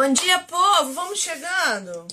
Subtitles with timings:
[0.00, 0.92] Bom dia, povo!
[0.92, 2.06] Vamos chegando!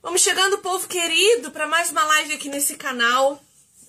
[0.00, 3.42] Vamos chegando, povo querido, para mais uma live aqui nesse canal.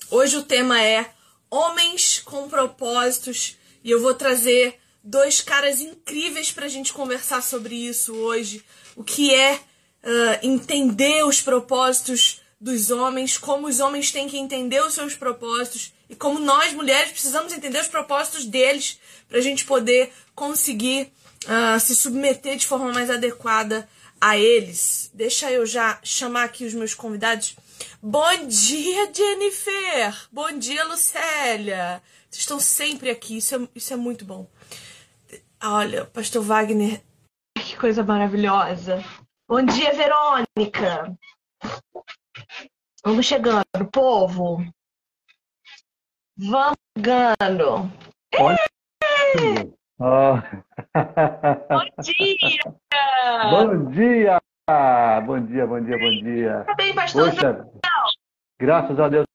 [0.09, 1.13] Hoje o tema é
[1.51, 7.75] Homens com Propósitos e eu vou trazer dois caras incríveis para a gente conversar sobre
[7.75, 8.65] isso hoje.
[8.95, 9.61] O que é
[10.03, 15.93] uh, entender os propósitos dos homens, como os homens têm que entender os seus propósitos
[16.07, 21.11] e como nós mulheres precisamos entender os propósitos deles para a gente poder conseguir
[21.45, 23.89] uh, se submeter de forma mais adequada
[24.20, 25.09] a eles.
[25.13, 27.55] Deixa eu já chamar aqui os meus convidados.
[28.01, 30.15] Bom dia, Jennifer!
[30.31, 32.01] Bom dia, Lucélia!
[32.29, 34.48] Vocês estão sempre aqui, isso é, isso é muito bom.
[35.63, 37.01] Olha, Pastor Wagner,
[37.57, 39.04] que coisa maravilhosa.
[39.52, 41.13] Bom dia, Verônica!
[43.04, 44.63] Vamos chegando, povo!
[46.38, 47.91] Vamos chegando!
[49.99, 50.38] Oh.
[51.70, 52.70] Bom dia!
[53.52, 54.40] Bom dia!
[55.26, 56.63] Bom dia, bom dia, bom dia.
[56.63, 57.29] Tá bem, pastor?
[57.32, 57.68] Poxa,
[58.57, 59.26] graças a Deus,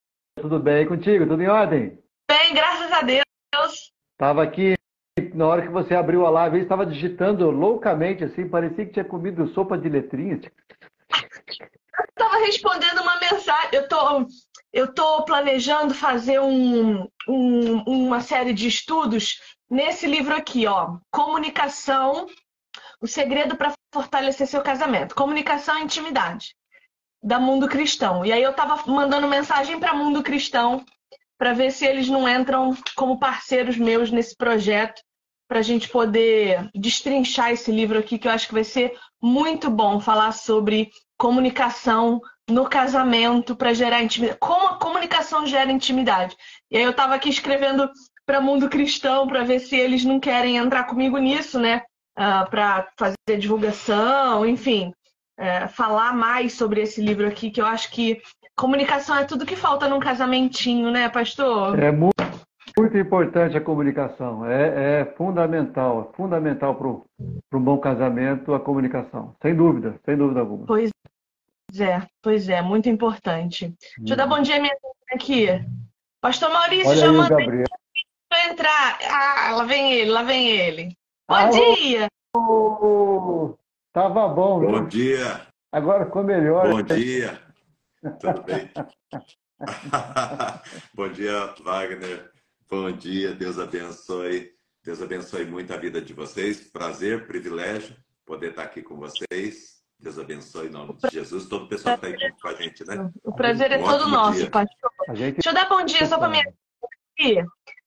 [0.40, 1.26] tudo bem e contigo?
[1.26, 2.02] Tudo em ordem?
[2.26, 3.92] Bem, graças a Deus.
[4.14, 4.75] Estava aqui,
[5.36, 9.48] na hora que você abriu a live, estava digitando loucamente, assim, parecia que tinha comido
[9.48, 10.42] sopa de letrinhas.
[10.44, 14.26] Eu estava respondendo uma mensagem, eu tô,
[14.72, 19.40] eu tô planejando fazer um, um, uma série de estudos
[19.70, 22.26] nesse livro aqui, ó, Comunicação,
[23.00, 26.54] o segredo para fortalecer seu casamento, Comunicação e Intimidade,
[27.22, 28.24] da Mundo Cristão.
[28.24, 30.84] E aí eu tava mandando mensagem para Mundo Cristão
[31.38, 35.05] para ver se eles não entram como parceiros meus nesse projeto
[35.48, 38.92] para a gente poder destrinchar esse livro aqui, que eu acho que vai ser
[39.22, 44.38] muito bom falar sobre comunicação no casamento para gerar intimidade.
[44.38, 46.36] Como a comunicação gera intimidade.
[46.70, 47.90] E aí eu estava aqui escrevendo
[48.24, 51.78] para Mundo Cristão para ver se eles não querem entrar comigo nisso, né?
[52.18, 54.92] Uh, ah, para fazer divulgação, enfim,
[55.38, 58.20] uh, falar mais sobre esse livro aqui, que eu acho que
[58.56, 61.78] comunicação é tudo que falta num casamentinho, né, pastor?
[61.78, 62.16] É muito,
[62.78, 66.88] muito importante a comunicação, é, é fundamental, é fundamental para
[67.58, 70.66] um bom casamento a comunicação, sem dúvida, sem dúvida alguma.
[70.66, 70.90] Pois
[71.78, 73.74] é, pois é, muito importante.
[73.98, 74.76] Deixa eu dar bom dia minha
[75.10, 75.46] aqui.
[76.20, 77.66] Pastor Maurício, Olha já aí, mandei Gabriel.
[78.30, 78.98] Vai entrar.
[79.10, 80.88] Ah, lá vem ele, lá vem ele.
[81.28, 82.08] Bom Ah, dia!
[82.36, 83.54] ô,
[83.92, 84.86] Tava bom, Bom viu?
[84.88, 86.68] dia, Agora ficou melhor.
[86.68, 87.40] bom dia.
[88.20, 88.70] Tudo bem?
[90.94, 92.35] bom dia, Wagner.
[92.68, 94.52] Bom dia, Deus abençoe.
[94.84, 96.60] Deus abençoe muito a vida de vocês.
[96.70, 99.76] Prazer, privilégio poder estar aqui com vocês.
[99.98, 101.46] Deus abençoe em nome de Jesus.
[101.46, 103.10] Todo o pessoal que está aqui com a gente, né?
[103.24, 104.50] O prazer é Um todo nosso, dia.
[104.50, 104.90] pastor.
[105.14, 106.44] Gente Deixa eu dar bom dia só para minha
[107.14, 107.36] aqui.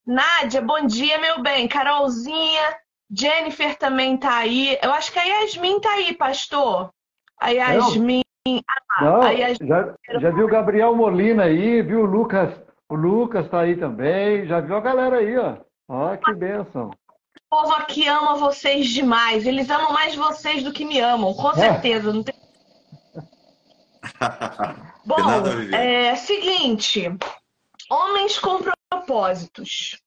[0.08, 1.68] Nádia, bom dia, meu bem.
[1.68, 2.78] Carolzinha,
[3.12, 4.78] Jennifer também tá aí.
[4.82, 6.92] Eu acho que a Yasmin tá aí, pastor.
[7.40, 8.22] A Yasmin.
[9.02, 12.52] Não, aí a- já, já viu o Gabriel Molina aí, viu o Lucas,
[12.90, 15.58] o Lucas tá aí também, já viu a galera aí, ó.
[15.88, 16.90] Ó, que bênção.
[16.90, 19.46] O povo aqui ama vocês demais.
[19.46, 22.12] Eles amam mais vocês do que me amam, com certeza.
[22.12, 22.34] Não tem...
[25.06, 27.08] Bom, nada é seguinte,
[27.90, 30.00] homens com propósitos.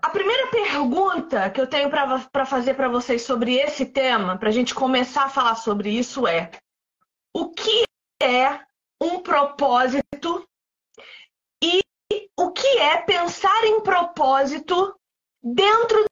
[0.00, 4.52] A primeira pergunta que eu tenho para fazer para vocês sobre esse tema, para a
[4.52, 6.50] gente começar a falar sobre isso, é:
[7.34, 7.84] o que
[8.22, 8.60] é
[9.02, 10.47] um propósito
[12.18, 14.94] e o que é pensar em propósito
[15.42, 16.04] dentro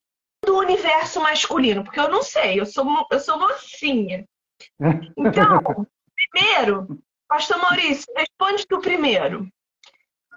[0.45, 1.83] do universo masculino?
[1.83, 4.25] Porque eu não sei, eu sou, eu sou mocinha.
[5.17, 5.87] Então,
[6.33, 9.49] primeiro, Pastor Maurício, responde tu primeiro.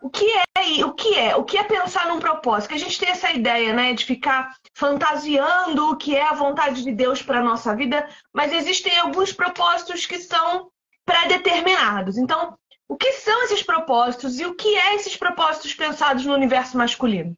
[0.02, 2.70] O que é o que é o que é pensar num propósito?
[2.70, 6.84] Que a gente tem essa ideia, né, de ficar fantasiando o que é a vontade
[6.84, 10.72] de Deus para nossa vida, mas existem alguns propósitos que são
[11.06, 12.18] pré-determinados.
[12.18, 12.58] Então,
[12.90, 17.38] o que são esses propósitos e o que é esses propósitos pensados no universo masculino?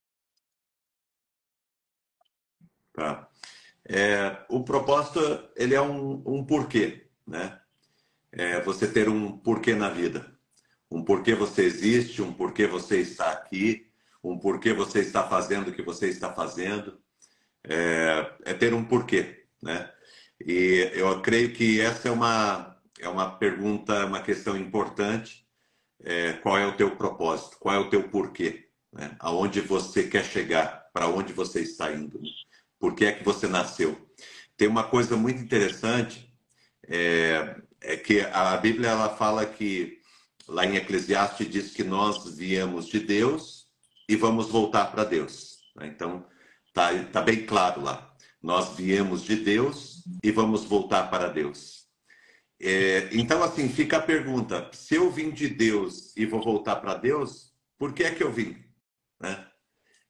[2.93, 3.27] Tá.
[3.85, 5.19] É, o propósito,
[5.57, 7.59] ele é um, um porquê, né?
[8.31, 10.33] É você ter um porquê na vida.
[10.89, 13.91] Um porquê você existe, um porquê você está aqui,
[14.23, 16.97] um porquê você está fazendo o que você está fazendo.
[17.65, 19.91] É, é ter um porquê, né?
[20.39, 22.70] E eu creio que essa é uma,
[23.01, 25.45] é uma pergunta, uma questão importante.
[26.03, 27.57] É, qual é o teu propósito?
[27.59, 28.69] Qual é o teu porquê?
[28.93, 29.15] Né?
[29.19, 30.89] Aonde você quer chegar?
[30.93, 32.19] Para onde você está indo?
[32.79, 33.97] Por que é que você nasceu?
[34.55, 36.31] Tem uma coisa muito interessante
[36.87, 39.99] é, é que a Bíblia ela fala que
[40.47, 43.67] lá em Eclesiastes diz que nós viemos de Deus
[44.07, 45.59] e vamos voltar para Deus.
[45.75, 45.87] Né?
[45.87, 46.25] Então
[46.73, 48.13] tá, tá bem claro lá.
[48.41, 51.80] Nós viemos de Deus e vamos voltar para Deus.
[52.63, 56.93] É, então assim fica a pergunta: se eu vim de Deus e vou voltar para
[56.93, 58.63] Deus, por que é que eu vim?
[59.19, 59.47] Né?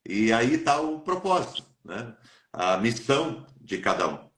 [0.06, 2.14] E aí está o propósito, né?
[2.52, 4.30] a missão de cada um.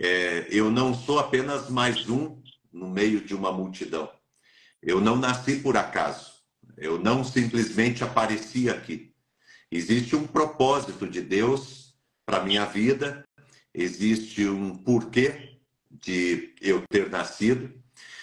[0.00, 2.42] É, eu não sou apenas mais um
[2.72, 4.10] no meio de uma multidão.
[4.80, 6.32] Eu não nasci por acaso.
[6.76, 9.12] Eu não simplesmente apareci aqui.
[9.70, 11.94] Existe um propósito de Deus
[12.24, 13.26] para minha vida.
[13.74, 15.57] Existe um porquê
[16.00, 17.72] de eu ter nascido.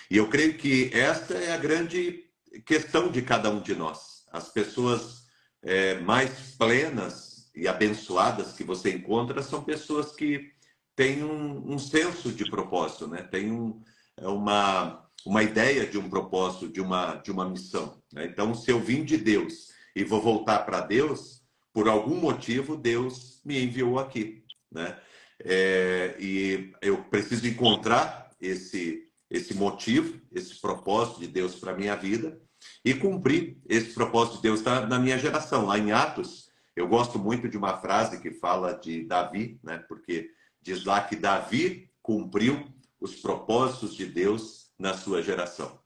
[0.10, 2.24] E eu creio que esta é a grande
[2.66, 4.26] questão de cada um de nós.
[4.32, 5.26] As pessoas
[5.62, 10.52] é, mais plenas e abençoadas que você encontra são pessoas que
[10.96, 13.24] têm um, um senso de propósito, né?
[13.24, 13.82] Tem um,
[14.18, 18.02] é uma, uma ideia de um propósito, de uma, de uma missão.
[18.14, 18.26] Né?
[18.26, 21.42] Então, se eu vim de Deus e vou voltar para Deus,
[21.74, 24.46] por algum motivo, Deus me enviou aqui.
[24.72, 24.98] Né?
[25.44, 31.96] É, e eu preciso encontrar esse, esse motivo, esse propósito de Deus para a minha
[31.96, 32.40] vida
[32.84, 35.66] e cumprir esse propósito de Deus na, na, minha geração.
[35.66, 39.84] Lá em Atos, eu gosto muito de uma frase que fala de Davi, né?
[39.88, 42.68] porque diz lá que Davi cumpriu
[43.00, 45.80] os propósitos de Deus na sua geração.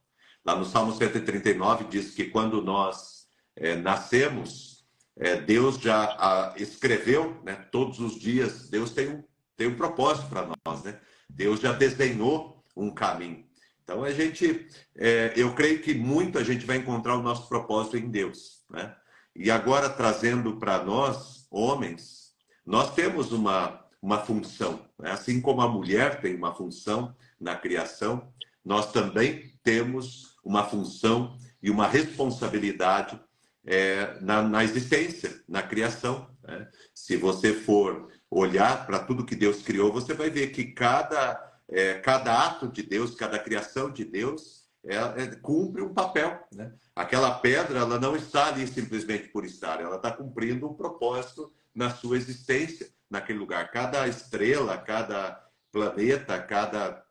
[0.45, 4.85] Lá no Salmo 139 diz que quando nós é, nascemos,
[5.17, 9.23] é, Deus já a, escreveu, né, todos os dias, Deus tem um,
[9.59, 10.99] tem um propósito para nós, né?
[11.29, 13.45] Deus já desenhou um caminho.
[13.83, 17.97] Então a gente, é, eu creio que muito a gente vai encontrar o nosso propósito
[17.97, 18.95] em Deus, né?
[19.35, 22.33] E agora trazendo para nós, homens,
[22.65, 24.85] nós temos uma uma função.
[24.97, 25.11] Né?
[25.11, 28.31] Assim como a mulher tem uma função na criação,
[28.63, 33.19] nós também temos uma função e uma responsabilidade
[33.65, 36.29] é, na, na, existência, na criação.
[36.43, 36.67] Né?
[36.93, 41.95] Se você for olhar para tudo que Deus criou, você vai ver que cada, é,
[41.95, 46.39] cada ato de Deus, cada criação de Deus, é, é, cumpre um papel.
[46.53, 46.71] Né?
[46.95, 51.89] Aquela pedra, ela não está ali simplesmente por estar, ela está cumprindo um propósito na
[51.89, 53.71] sua existência naquele lugar.
[53.71, 57.03] Cada estrela, cada planeta, cada,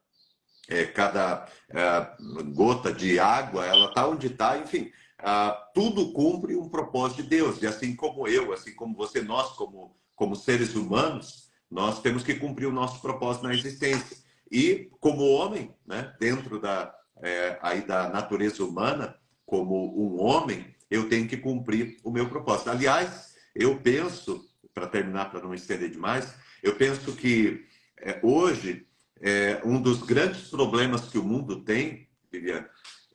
[0.69, 4.93] é, cada é, gota de água, ela está onde está, enfim.
[5.21, 7.61] Ah, tudo cumpre um propósito de Deus.
[7.61, 12.35] E assim como eu, assim como você, nós, como, como seres humanos, nós temos que
[12.35, 14.17] cumprir o nosso propósito na existência.
[14.51, 16.93] E como homem, né, dentro da,
[17.23, 19.15] é, aí da natureza humana,
[19.47, 22.71] como um homem, eu tenho que cumprir o meu propósito.
[22.71, 24.45] Aliás, eu penso
[24.75, 27.65] para terminar, para não estender demais, eu penso que
[28.01, 28.87] é, hoje
[29.21, 32.67] é, um dos grandes problemas que o mundo tem, Viviane,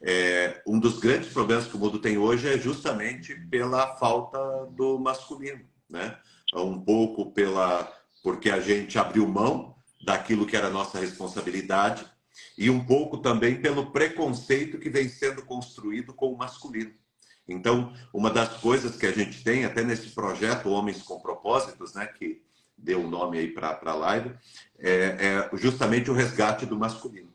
[0.01, 4.37] é, um dos grandes problemas que o mundo tem hoje é justamente pela falta
[4.71, 6.17] do masculino, né?
[6.53, 7.91] Um pouco pela
[8.23, 12.05] porque a gente abriu mão daquilo que era nossa responsabilidade
[12.57, 16.93] e um pouco também pelo preconceito que vem sendo construído com o masculino.
[17.47, 22.05] Então, uma das coisas que a gente tem, até nesse projeto Homens com Propósitos, né,
[22.07, 22.41] que
[22.77, 24.33] deu o nome aí para a live,
[24.79, 27.31] é, é, justamente o resgate do masculino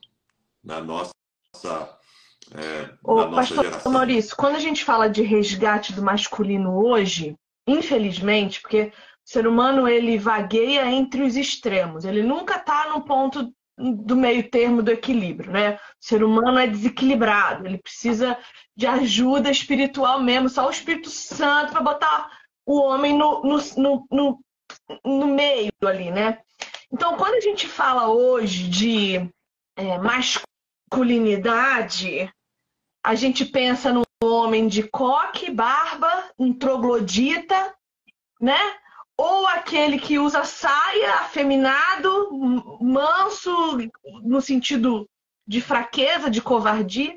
[0.63, 1.13] na nossa,
[2.51, 3.91] é, Ô, na nossa Pastor geração.
[3.91, 7.35] Maurício, quando a gente fala de resgate do masculino hoje,
[7.71, 8.91] infelizmente, porque o
[9.23, 14.81] ser humano ele vagueia entre os extremos, ele nunca está no ponto do meio termo
[14.83, 15.75] do equilíbrio, né?
[15.75, 18.37] O ser humano é desequilibrado, ele precisa
[18.75, 22.29] de ajuda espiritual mesmo, só o Espírito Santo para botar
[22.65, 23.57] o homem no, no,
[24.11, 24.39] no,
[25.03, 26.39] no, meio ali, né?
[26.91, 29.31] Então, quando a gente fala hoje de
[29.75, 32.29] é, masculinidade,
[33.03, 34.03] a gente pensa no
[34.49, 37.75] homem de coque, barba, um troglodita,
[38.41, 38.59] né?
[39.15, 42.31] ou aquele que usa saia, afeminado,
[42.81, 43.51] manso,
[44.23, 45.07] no sentido
[45.45, 47.15] de fraqueza, de covardia.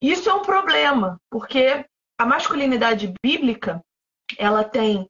[0.00, 1.86] Isso é um problema, porque
[2.18, 3.80] a masculinidade bíblica
[4.36, 5.08] ela tem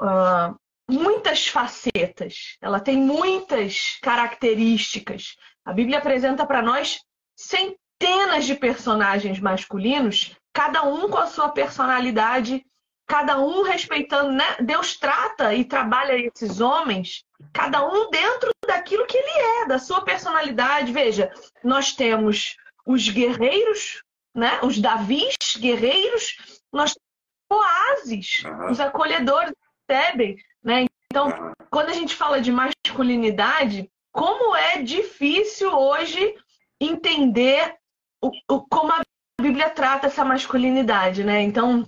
[0.00, 0.58] uh,
[0.90, 5.36] muitas facetas, ela tem muitas características.
[5.64, 6.98] A Bíblia apresenta para nós
[7.36, 12.64] centenas de personagens masculinos, cada um com a sua personalidade
[13.10, 14.44] cada um respeitando, né?
[14.60, 20.02] Deus trata e trabalha esses homens, cada um dentro daquilo que ele é, da sua
[20.02, 20.92] personalidade.
[20.92, 21.28] Veja,
[21.64, 24.60] nós temos os guerreiros, né?
[24.62, 26.36] Os Davis, guerreiros,
[26.72, 28.70] nós temos oásis, uhum.
[28.70, 29.52] os acolhedores,
[29.88, 30.86] percebem, né?
[31.06, 31.52] Então, uhum.
[31.68, 36.32] quando a gente fala de masculinidade, como é difícil hoje
[36.80, 37.74] entender
[38.22, 39.00] o, o, como a
[39.40, 41.40] Bíblia trata essa masculinidade, né?
[41.42, 41.86] Então,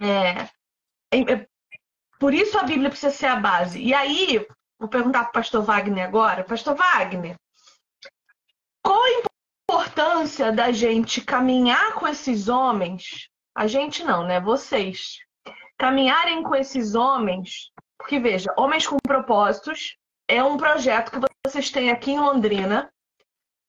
[0.00, 0.48] é,
[1.10, 1.46] é, é,
[2.18, 3.80] por isso a Bíblia precisa ser a base.
[3.80, 4.46] E aí,
[4.78, 6.44] vou perguntar para o pastor Wagner agora.
[6.44, 7.36] Pastor Wagner,
[8.84, 9.22] qual a
[9.70, 13.28] importância da gente caminhar com esses homens?
[13.54, 14.40] A gente não, né?
[14.40, 15.18] Vocês.
[15.78, 19.96] Caminharem com esses homens, porque veja, Homens com Propósitos
[20.28, 22.92] é um projeto que vocês têm aqui em Londrina,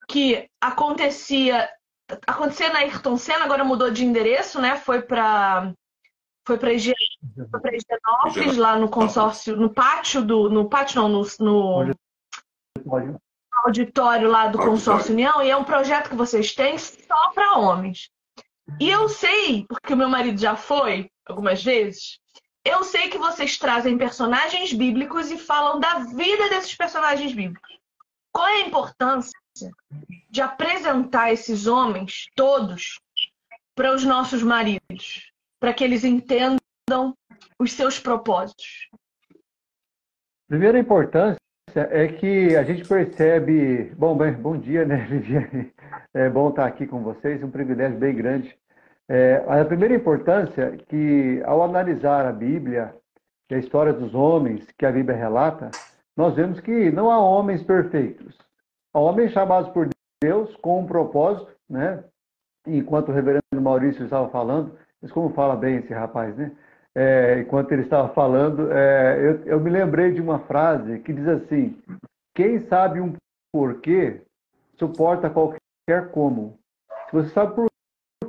[0.07, 1.69] que acontecia
[2.27, 4.77] acontecia na Ayrton Senna, agora mudou de endereço, né?
[4.77, 5.73] Foi para
[6.45, 10.49] foi para Higienópolis, lá no consórcio, no pátio do.
[10.49, 11.95] No pátio não, no, no
[13.63, 18.09] auditório lá do Consórcio União, e é um projeto que vocês têm só para homens.
[18.79, 22.19] E eu sei, porque o meu marido já foi algumas vezes,
[22.65, 27.77] eu sei que vocês trazem personagens bíblicos e falam da vida desses personagens bíblicos.
[28.31, 29.37] Qual é a importância
[30.29, 32.99] de apresentar esses homens todos
[33.75, 36.59] para os nossos maridos, para que eles entendam
[37.59, 38.89] os seus propósitos?
[40.47, 41.37] Primeira importância
[41.75, 43.93] é que a gente percebe.
[43.95, 45.73] Bom, bem, bom dia, né, Viviane?
[46.13, 48.55] É bom estar aqui com vocês, um privilégio bem grande.
[49.09, 52.95] É, a primeira importância é que, ao analisar a Bíblia
[53.49, 55.71] e a história dos homens que a Bíblia relata,
[56.15, 58.37] nós vemos que não há homens perfeitos.
[58.93, 59.89] Homens chamados por
[60.21, 62.03] Deus com um propósito, né?
[62.67, 66.51] Enquanto o reverendo Maurício estava falando, mas como fala bem esse rapaz, né?
[66.95, 71.27] É, enquanto ele estava falando, é, eu, eu, me lembrei de uma frase que diz
[71.27, 71.81] assim:
[72.35, 73.13] quem sabe um
[73.51, 74.21] porquê
[74.77, 76.59] suporta qualquer como.
[77.09, 77.67] Se você sabe por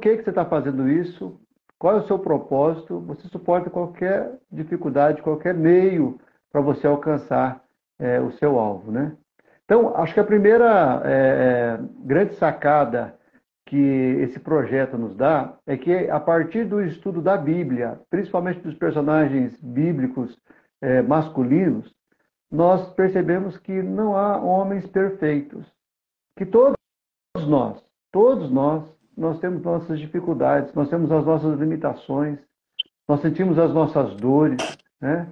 [0.00, 1.38] que, que você está fazendo isso,
[1.78, 6.18] qual é o seu propósito, você suporta qualquer dificuldade, qualquer meio
[6.50, 7.62] para você alcançar
[7.98, 9.16] é, o seu alvo, né?
[9.64, 13.18] Então, acho que a primeira é, é, grande sacada
[13.66, 18.74] que esse projeto nos dá é que, a partir do estudo da Bíblia, principalmente dos
[18.74, 20.38] personagens bíblicos
[20.82, 21.90] é, masculinos,
[22.52, 25.66] nós percebemos que não há homens perfeitos.
[26.36, 26.76] Que todos
[27.48, 28.84] nós, todos nós,
[29.16, 32.38] nós temos nossas dificuldades, nós temos as nossas limitações,
[33.08, 35.26] nós sentimos as nossas dores, né?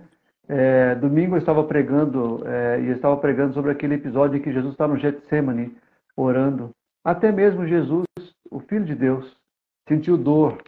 [0.55, 4.73] É, domingo eu estava pregando é, e estava pregando sobre aquele episódio em que Jesus
[4.73, 5.75] está no Getsemane
[6.15, 6.75] orando.
[7.03, 8.05] Até mesmo Jesus,
[8.51, 9.35] o Filho de Deus,
[9.89, 10.63] sentiu dor,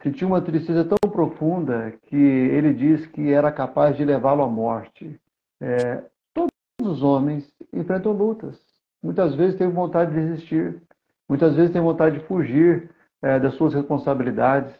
[0.00, 5.20] sentiu uma tristeza tão profunda que ele diz que era capaz de levá-lo à morte.
[5.60, 8.56] É, todos os homens enfrentam lutas.
[9.02, 10.80] Muitas vezes têm vontade de resistir,
[11.28, 12.88] muitas vezes têm vontade de fugir
[13.20, 14.72] é, das suas responsabilidades.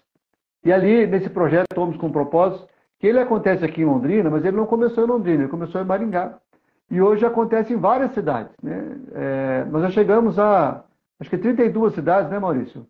[0.65, 4.57] E ali, nesse projeto Homens com Propósito, que ele acontece aqui em Londrina, mas ele
[4.57, 6.39] não começou em Londrina, ele começou em Maringá.
[6.91, 8.53] E hoje acontece em várias cidades.
[8.63, 8.99] Né?
[9.13, 10.85] É, nós já chegamos a,
[11.19, 12.87] acho que 32 cidades, né, Maurício?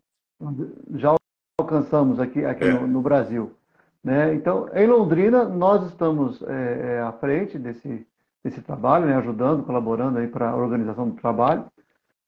[0.95, 1.15] Já
[1.59, 3.53] alcançamos aqui, aqui no, no Brasil.
[4.03, 4.35] Né?
[4.35, 8.07] Então, em Londrina, nós estamos é, é, à frente desse,
[8.43, 9.17] desse trabalho, né?
[9.17, 11.65] ajudando, colaborando aí para a organização do trabalho.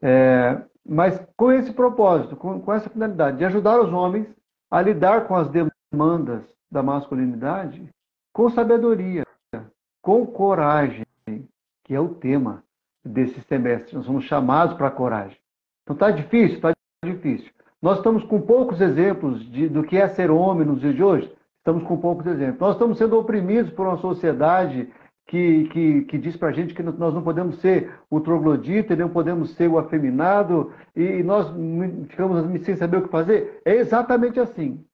[0.00, 4.26] É, mas com esse propósito, com, com essa finalidade de ajudar os homens
[4.70, 7.88] a lidar com as demandas da masculinidade
[8.32, 9.24] com sabedoria,
[10.02, 11.06] com coragem,
[11.84, 12.62] que é o tema
[13.04, 13.96] desse semestre.
[13.96, 15.38] Nós somos chamados para a coragem.
[15.82, 16.72] Então está difícil, está
[17.04, 17.50] difícil.
[17.80, 21.32] Nós estamos com poucos exemplos de, do que é ser homem nos dias de hoje.
[21.58, 22.60] Estamos com poucos exemplos.
[22.60, 24.92] Nós estamos sendo oprimidos por uma sociedade
[25.26, 29.08] que, que, que diz para a gente que nós não podemos ser o troglodita, não
[29.08, 31.52] podemos ser o afeminado, e nós
[32.08, 33.60] ficamos sem saber o que fazer.
[33.64, 34.84] É exatamente assim.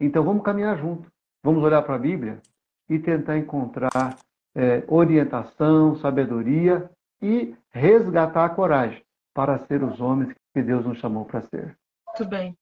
[0.00, 1.10] Então vamos caminhar junto.
[1.44, 2.40] Vamos olhar para a Bíblia
[2.88, 4.16] e tentar encontrar
[4.54, 6.90] é, orientação, sabedoria
[7.22, 9.02] e resgatar a coragem
[9.34, 11.76] para ser os homens que Deus nos chamou para ser.
[12.06, 12.56] Muito bem.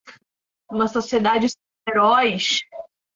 [0.70, 1.54] Uma sociedade de
[1.88, 2.60] heróis,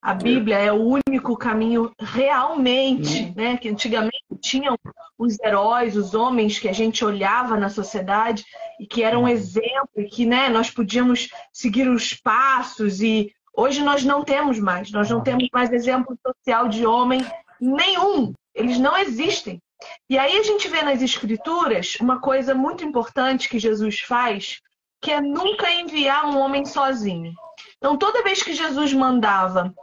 [0.01, 3.35] a Bíblia é o único caminho realmente, uhum.
[3.37, 3.57] né?
[3.57, 4.77] Que antigamente tinham
[5.17, 8.45] os heróis, os homens que a gente olhava na sociedade
[8.81, 13.83] e que eram um exemplo, e que né, nós podíamos seguir os passos e Hoje
[13.83, 17.21] nós não temos mais, nós não temos mais exemplo social de homem
[17.61, 18.33] nenhum.
[18.55, 19.61] Eles não existem.
[20.09, 24.61] E aí a gente vê nas escrituras uma coisa muito importante que Jesus faz,
[25.01, 27.33] que é nunca enviar um homem sozinho.
[27.79, 29.75] Então, toda vez que Jesus mandava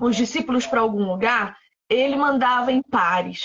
[0.00, 1.56] os discípulos para algum lugar,
[1.88, 3.42] ele mandava em pares.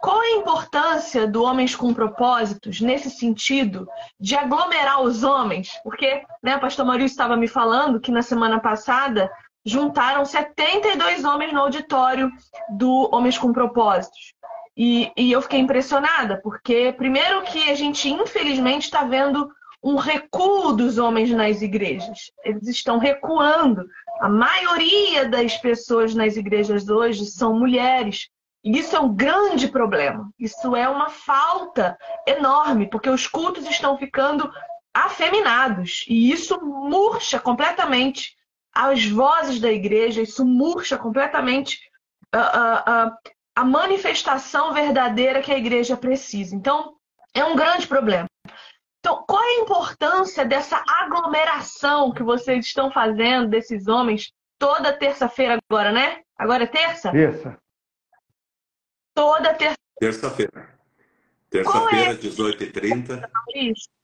[0.00, 3.86] Qual a importância do Homens com Propósitos nesse sentido
[4.18, 5.70] de aglomerar os homens?
[5.82, 9.30] Porque né, o pastor Maurício estava me falando que na semana passada
[9.64, 12.30] juntaram 72 homens no auditório
[12.70, 14.32] do Homens com Propósitos.
[14.76, 19.50] E, e eu fiquei impressionada, porque primeiro que a gente infelizmente está vendo
[19.82, 22.30] um recuo dos homens nas igrejas.
[22.44, 23.86] Eles estão recuando.
[24.20, 28.28] A maioria das pessoas nas igrejas hoje são mulheres.
[28.62, 30.30] E isso é um grande problema.
[30.38, 34.50] Isso é uma falta enorme, porque os cultos estão ficando
[34.92, 36.04] afeminados.
[36.08, 38.36] E isso murcha completamente
[38.72, 41.80] as vozes da igreja, isso murcha completamente
[42.32, 43.18] a, a, a,
[43.56, 46.54] a manifestação verdadeira que a igreja precisa.
[46.54, 46.94] Então,
[47.34, 48.26] é um grande problema.
[49.00, 55.58] Então, qual é a importância dessa aglomeração que vocês estão fazendo desses homens toda terça-feira
[55.70, 56.20] agora, né?
[56.38, 57.10] Agora é terça?
[57.10, 57.58] Terça.
[59.20, 59.76] Toda terça.
[60.00, 60.78] Terça-feira.
[61.50, 62.14] Terça-feira, é?
[62.14, 63.22] 18h30.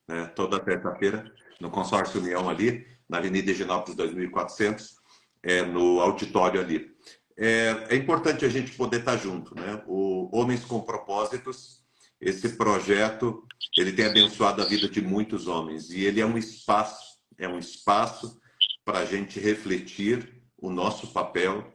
[0.06, 4.96] Né, toda terça-feira, no Consórcio União ali, na Avenida Higienópolis 2400,
[5.42, 6.94] é, no auditório ali.
[7.34, 9.82] É, é, importante a gente poder estar junto, né?
[9.86, 11.82] O Homens com Propósitos,
[12.20, 13.42] esse projeto,
[13.74, 17.58] ele tem abençoado a vida de muitos homens e ele é um espaço, é um
[17.58, 18.38] espaço
[18.84, 21.72] para a gente refletir o nosso papel,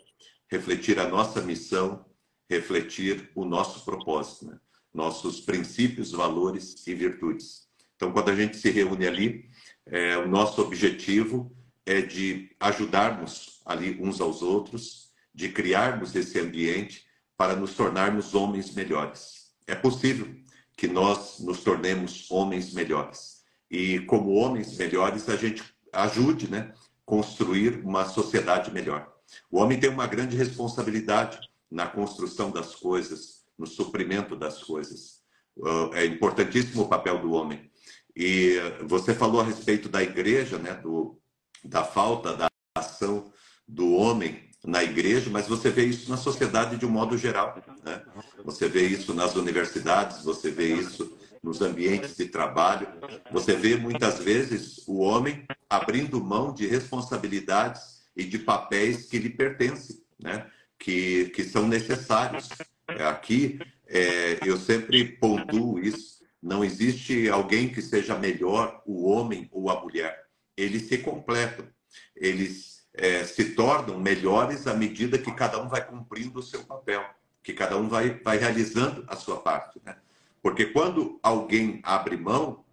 [0.48, 2.06] refletir a nossa missão,
[2.52, 4.60] refletir o nosso propósito, né?
[4.94, 7.66] nossos princípios, valores e virtudes.
[7.96, 9.50] Então, quando a gente se reúne ali,
[9.86, 11.50] é, o nosso objetivo
[11.86, 17.06] é de ajudarmos ali uns aos outros, de criarmos esse ambiente
[17.38, 19.54] para nos tornarmos homens melhores.
[19.66, 20.28] É possível
[20.76, 23.44] que nós nos tornemos homens melhores.
[23.70, 26.74] E como homens melhores, a gente ajude, né,
[27.06, 29.10] construir uma sociedade melhor.
[29.50, 31.40] O homem tem uma grande responsabilidade
[31.72, 35.22] na construção das coisas, no suprimento das coisas.
[35.58, 37.72] Uh, é importantíssimo o papel do homem.
[38.16, 38.58] E
[38.88, 41.18] você falou a respeito da igreja, né, do,
[41.64, 43.32] da falta da ação
[43.68, 47.56] do homem na igreja, mas você vê isso na sociedade de um modo geral.
[47.84, 48.04] Né?
[48.44, 52.88] Você vê isso nas universidades, você vê isso nos ambientes de trabalho.
[53.32, 59.30] Você vê muitas vezes o homem abrindo mão de responsabilidades e de papéis que lhe
[59.30, 60.46] pertencem, né?
[60.82, 62.50] Que, que são necessários.
[62.88, 69.70] Aqui, é, eu sempre pontuo isso não existe alguém que seja melhor, o homem ou
[69.70, 70.26] a mulher.
[70.58, 71.68] Eles se completam.
[72.16, 77.06] Eles é, se tornam melhores à medida que cada um vai cumprindo o seu papel,
[77.44, 79.80] que cada um vai, vai realizando a sua parte.
[79.86, 79.96] Né?
[80.42, 82.66] Porque quando alguém abre mão,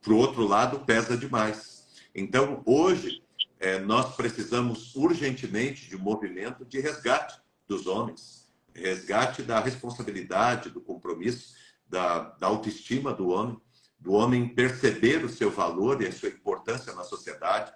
[0.00, 1.86] para o outro lado pesa demais.
[2.14, 3.21] Então, hoje,
[3.62, 10.80] é, nós precisamos urgentemente de um movimento de resgate dos homens, resgate da responsabilidade, do
[10.80, 11.54] compromisso
[11.88, 13.56] da, da autoestima do homem,
[14.00, 17.72] do homem perceber o seu valor e a sua importância na sociedade,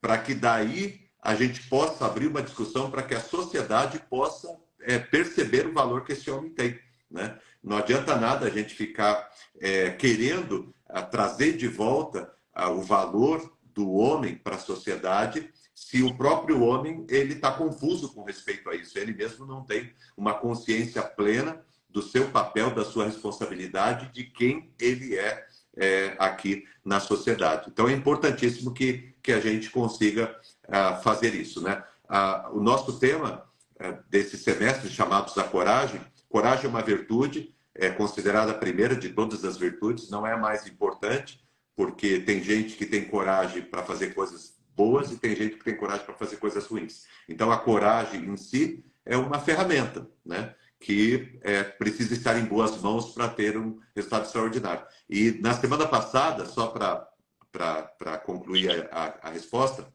[0.00, 5.00] para que daí a gente possa abrir uma discussão para que a sociedade possa é,
[5.00, 6.78] perceber o valor que esse homem tem.
[7.10, 7.36] Né?
[7.60, 13.53] Não adianta nada a gente ficar é, querendo a, trazer de volta a, o valor
[13.74, 18.76] do homem para a sociedade se o próprio homem ele está confuso com respeito a
[18.76, 18.96] isso.
[18.98, 21.60] Ele mesmo não tem uma consciência plena
[21.90, 27.70] do seu papel, da sua responsabilidade, de quem ele é, é aqui na sociedade.
[27.70, 30.36] Então é importantíssimo que, que a gente consiga
[30.68, 31.60] uh, fazer isso.
[31.60, 31.82] Né?
[32.04, 33.44] Uh, o nosso tema
[33.80, 39.10] uh, desse semestre, chamados a coragem, coragem é uma virtude, é considerada a primeira de
[39.10, 41.43] todas as virtudes, não é a mais importante,
[41.76, 45.76] porque tem gente que tem coragem para fazer coisas boas e tem gente que tem
[45.76, 47.04] coragem para fazer coisas ruins.
[47.28, 50.54] Então a coragem em si é uma ferramenta, né?
[50.84, 54.84] que é, precisa estar em boas mãos para ter um resultado extraordinário.
[55.08, 59.90] E na semana passada, só para concluir a, a, a, resposta,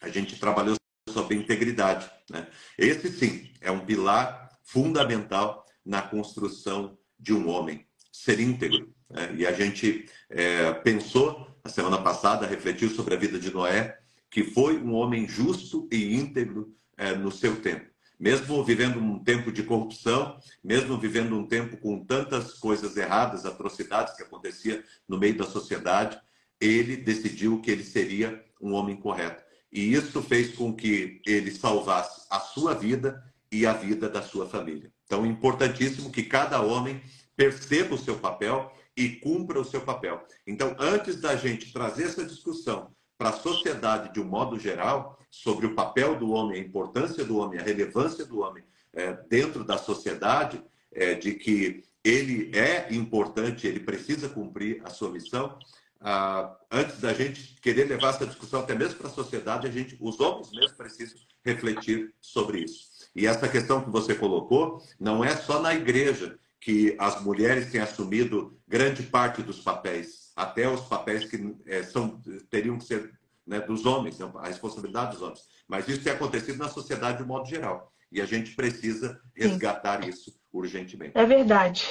[0.00, 0.76] a gente trabalhou
[1.10, 2.10] sobre integridade.
[2.30, 2.48] Né?
[2.78, 8.94] Esse, sim, é um pilar fundamental na construção de um homem, ser íntegro.
[9.10, 9.34] Né?
[9.38, 13.98] E a gente é, pensou, na semana passada, refletiu sobre a vida de Noé,
[14.30, 19.50] que foi um homem justo e íntegro é, no seu tempo mesmo vivendo um tempo
[19.50, 25.38] de corrupção, mesmo vivendo um tempo com tantas coisas erradas, atrocidades que acontecia no meio
[25.38, 26.20] da sociedade,
[26.60, 29.42] ele decidiu que ele seria um homem correto.
[29.72, 34.46] E isso fez com que ele salvasse a sua vida e a vida da sua
[34.46, 34.92] família.
[35.06, 37.00] Então, é importantíssimo que cada homem
[37.34, 38.70] perceba o seu papel
[39.00, 40.22] e cumpra o seu papel.
[40.46, 45.66] Então, antes da gente trazer essa discussão para a sociedade de um modo geral, sobre
[45.66, 49.78] o papel do homem, a importância do homem, a relevância do homem é, dentro da
[49.78, 55.56] sociedade, é, de que ele é importante, ele precisa cumprir a sua missão.
[56.00, 59.96] Ah, antes da gente querer levar essa discussão até mesmo para a sociedade, a gente,
[60.00, 62.88] os homens mesmo precisam refletir sobre isso.
[63.14, 67.80] E essa questão que você colocou não é só na igreja que as mulheres têm
[67.80, 73.12] assumido grande parte dos papéis, até os papéis que é, são, teriam que ser
[73.44, 75.40] né, dos homens, né, a responsabilidade dos homens.
[75.66, 77.92] Mas isso tem acontecido na sociedade de modo geral.
[78.12, 80.08] E a gente precisa resgatar Sim.
[80.08, 81.18] isso urgentemente.
[81.18, 81.84] É verdade.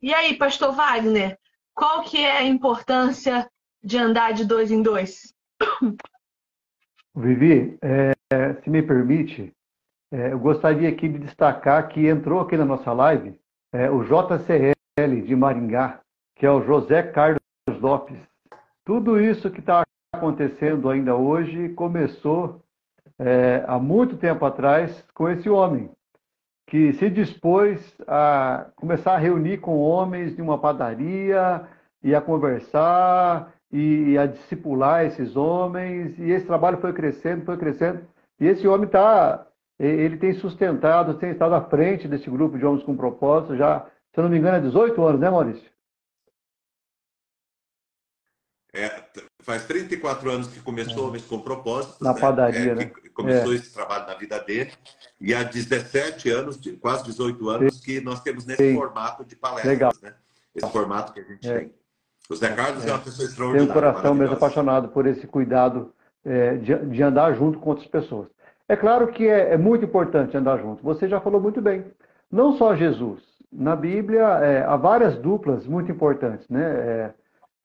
[0.00, 1.38] E aí, pastor Wagner,
[1.74, 3.46] qual que é a importância
[3.82, 5.34] de andar de dois em dois?
[7.14, 8.12] Vivi, é,
[8.62, 9.52] se me permite,
[10.10, 13.38] é, eu gostaria aqui de destacar que entrou aqui na nossa live
[13.72, 14.76] é, o JCL
[15.26, 16.00] de Maringá,
[16.36, 17.40] que é o José Carlos
[17.80, 18.18] Lopes.
[18.84, 19.82] Tudo isso que está
[20.14, 22.60] acontecendo ainda hoje começou
[23.18, 25.90] é, há muito tempo atrás com esse homem,
[26.66, 31.66] que se dispôs a começar a reunir com homens de uma padaria
[32.02, 36.18] e a conversar e a discipular esses homens.
[36.18, 38.00] E esse trabalho foi crescendo, foi crescendo.
[38.38, 39.46] E esse homem está,
[39.78, 44.20] ele tem sustentado, tem estado à frente desse grupo de homens com propósito já, se
[44.20, 45.75] não me engano, há 18 anos, né, Maurício?
[48.76, 49.02] É,
[49.40, 51.08] faz 34 anos que começou é.
[51.08, 51.98] Homens com Propósitos.
[52.00, 52.20] Na né?
[52.20, 52.90] padaria, é, né?
[53.14, 53.56] Começou é.
[53.56, 54.70] esse trabalho na vida dele.
[55.18, 58.74] E há 17 anos, quase 18 anos, que nós temos nesse Sim.
[58.74, 59.72] formato de palestras.
[59.72, 59.92] Legal.
[60.02, 60.12] Né?
[60.54, 61.58] Esse formato que a gente é.
[61.58, 61.74] tem.
[62.28, 63.72] O Zé Carlos é, é uma pessoa extraordinária.
[63.72, 67.88] Tem um coração mesmo apaixonado por esse cuidado é, de, de, andar junto com outras
[67.88, 68.28] pessoas.
[68.68, 70.82] É claro que é, é, muito importante andar junto.
[70.82, 71.84] Você já falou muito bem.
[72.30, 73.22] Não só Jesus.
[73.50, 76.46] Na Bíblia é, há várias duplas muito importantes.
[76.48, 77.14] Né?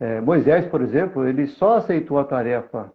[0.02, 2.92] É, Moisés, por exemplo, ele só aceitou a tarefa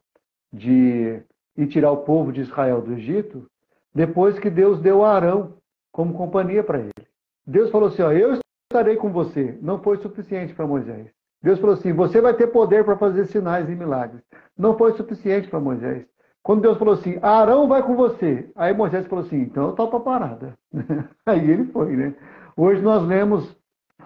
[0.53, 1.23] de
[1.57, 3.47] ir tirar o povo de Israel do Egito
[3.95, 5.55] depois que Deus deu a Arão
[5.93, 7.07] como companhia para ele.
[7.47, 9.57] Deus falou assim: ó, eu estarei com você.
[9.63, 11.07] Não foi suficiente para Moisés.
[11.41, 14.21] Deus falou assim: você vai ter poder para fazer sinais e milagres.
[14.59, 16.05] Não foi suficiente para Moisés.
[16.43, 18.51] Quando Deus falou assim: Arão vai com você.
[18.57, 20.55] Aí Moisés falou assim: então eu topo a parada.
[21.25, 22.17] Aí ele foi, né?
[22.57, 23.57] Hoje nós lemos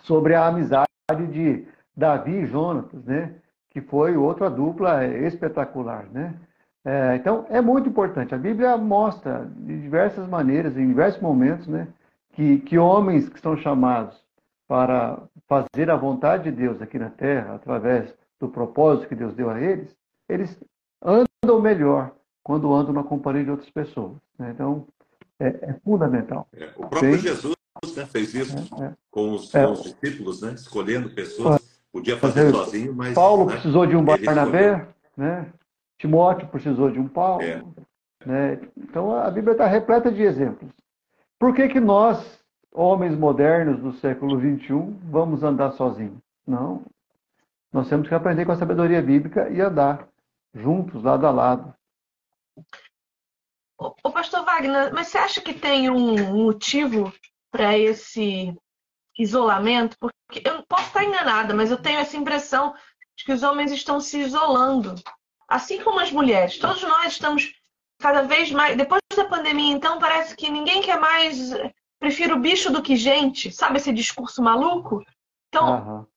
[0.00, 0.86] sobre a amizade
[1.32, 3.35] de Davi e Jonatas, né?
[3.70, 6.35] Que foi outra dupla espetacular, né?
[6.85, 8.35] É, então é muito importante.
[8.35, 11.88] A Bíblia mostra de diversas maneiras, em diversos momentos, né?
[12.33, 14.18] Que, que homens que são chamados
[14.66, 19.50] para fazer a vontade de Deus aqui na terra, através do propósito que Deus deu
[19.50, 19.94] a eles,
[20.29, 20.59] eles
[21.03, 24.16] andam melhor quando andam na companhia de outras pessoas.
[24.38, 24.53] Né?
[24.55, 24.87] Então,
[25.38, 26.48] é, é fundamental.
[26.53, 27.57] É, o próprio Jesus
[27.96, 28.94] né, fez isso é, é.
[29.11, 29.66] com, os, é.
[29.66, 31.61] com, os, discípulos, né, escolhendo pessoas.
[31.92, 33.14] Podia fazer sozinho, mas.
[33.14, 35.53] Paulo né, precisou de um Barnabé, né?
[35.98, 37.42] Timóteo precisou de um Paulo.
[37.42, 37.62] É.
[38.24, 38.61] Né?
[38.76, 40.70] Então, a Bíblia está repleta de exemplos.
[41.38, 42.40] Por que, que nós
[42.72, 46.18] homens modernos do século XXI vamos andar sozinhos.
[46.46, 46.85] Não.
[47.72, 50.09] Nós temos que aprender com a sabedoria bíblica e andar
[50.55, 51.74] juntos, lado a lado.
[53.79, 57.12] O pastor Wagner, mas você acha que tem um motivo
[57.50, 58.55] para esse
[59.20, 59.96] isolamento?
[59.98, 62.74] Porque eu posso estar enganada, mas eu tenho essa impressão
[63.16, 64.94] de que os homens estão se isolando,
[65.48, 66.59] assim como as mulheres.
[66.59, 67.52] Todos nós estamos
[68.00, 68.76] cada vez mais.
[68.76, 71.52] Depois da pandemia, então, parece que ninguém quer mais
[72.00, 75.04] prefiro bicho do que gente, sabe esse discurso maluco?
[75.48, 76.09] Então,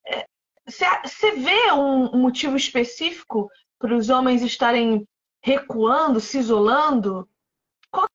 [0.65, 1.43] você uhum.
[1.43, 5.05] vê um, motivo específico para os homens estarem
[5.43, 7.29] recuando, se isolando?
[7.91, 8.07] Qual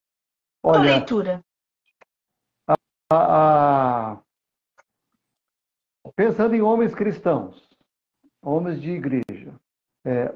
[0.65, 1.45] Olha, a leitura?
[2.67, 2.75] A,
[3.13, 4.19] a,
[6.19, 7.63] pensando em homens cristãos,
[8.43, 9.53] homens de igreja,
[10.05, 10.35] é,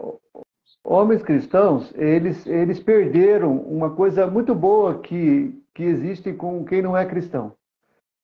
[0.85, 6.97] homens cristãos, eles, eles perderam uma coisa muito boa que, que existe com quem não
[6.97, 7.57] é cristão.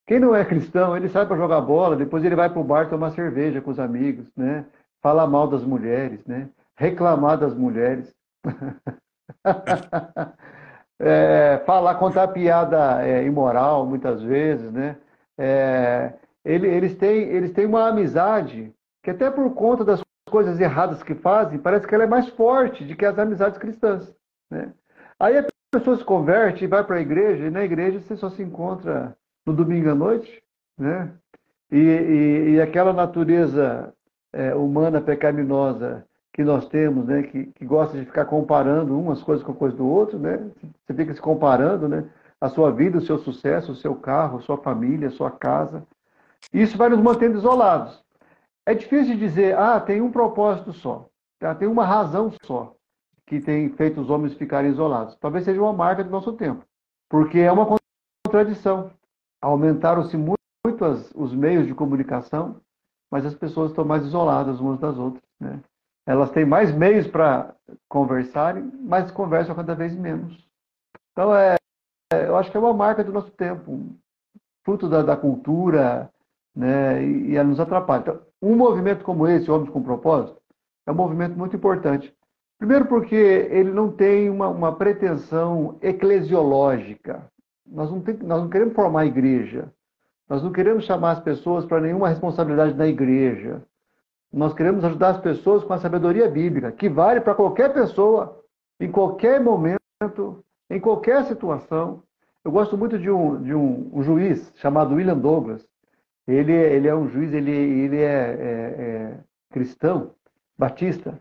[0.07, 2.89] Quem não é cristão, ele sai para jogar bola, depois ele vai para o bar
[2.89, 4.65] tomar cerveja com os amigos, né?
[5.03, 6.49] Falar mal das mulheres, né?
[6.77, 8.15] Reclamar das mulheres.
[11.01, 14.97] é, falar, contar piada é, imoral, muitas vezes, né?
[15.37, 16.13] É,
[16.49, 21.15] ele, eles, têm, eles têm uma amizade que até por conta das coisas erradas que
[21.15, 24.11] fazem, parece que ela é mais forte do que as amizades cristãs.
[24.51, 24.73] Né?
[25.21, 28.31] Aí a pessoa se converte e vai para a igreja, e na igreja você só
[28.31, 29.15] se encontra
[29.47, 30.43] no domingo à noite,
[30.79, 31.11] né?
[31.71, 33.93] E, e, e aquela natureza
[34.33, 37.25] é, humana pecaminosa que nós temos, né?
[37.25, 40.51] Que, que, gosta de ficar comparando umas coisas com a coisa do outro, né?
[40.87, 42.09] Você fica se comparando, né?
[42.41, 45.83] A sua vida, o seu sucesso, o seu carro, a sua família, a sua casa.
[46.53, 48.03] Isso vai nos mantendo isolados.
[48.67, 51.55] É difícil dizer, ah, tem um propósito só, tá?
[51.55, 52.75] tem uma razão só
[53.27, 55.17] que tem feito os homens ficarem isolados.
[55.17, 56.65] Talvez seja uma marca do nosso tempo,
[57.09, 57.79] porque é uma
[58.27, 58.91] contradição.
[59.41, 62.61] Aumentaram-se muito as, os meios de comunicação,
[63.11, 65.23] mas as pessoas estão mais isoladas umas das outras.
[65.39, 65.61] Né?
[66.07, 67.55] Elas têm mais meios para
[67.89, 70.47] conversarem, mas conversam cada vez menos.
[71.13, 71.57] Então, é,
[72.13, 73.95] é, eu acho que é uma marca do nosso tempo,
[74.65, 76.11] fruto da, da cultura,
[76.55, 77.03] né?
[77.03, 78.01] e, e ela nos atrapalha.
[78.01, 80.41] Então, um movimento como esse, Homens com Propósito,
[80.87, 82.15] é um movimento muito importante.
[82.59, 87.25] Primeiro porque ele não tem uma, uma pretensão eclesiológica.
[87.67, 89.73] Nós não, tem, nós não queremos formar igreja.
[90.29, 93.63] Nós não queremos chamar as pessoas para nenhuma responsabilidade na igreja.
[94.33, 98.43] Nós queremos ajudar as pessoas com a sabedoria bíblica, que vale para qualquer pessoa,
[98.79, 102.03] em qualquer momento, em qualquer situação.
[102.45, 105.67] Eu gosto muito de um, de um, um juiz chamado William Douglas.
[106.29, 109.15] Ele, ele é um juiz, ele, ele é, é, é
[109.51, 110.13] cristão,
[110.59, 111.19] batista,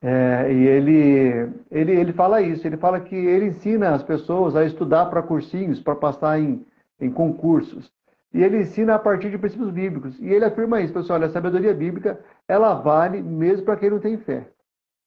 [0.00, 4.64] é, e ele, ele, ele fala isso, ele fala que ele ensina as pessoas a
[4.64, 6.64] estudar para cursinhos, para passar em,
[7.00, 7.90] em concursos.
[8.32, 10.18] E ele ensina a partir de princípios bíblicos.
[10.20, 14.18] E ele afirma isso, pessoal, a sabedoria bíblica, ela vale mesmo para quem não tem
[14.18, 14.48] fé.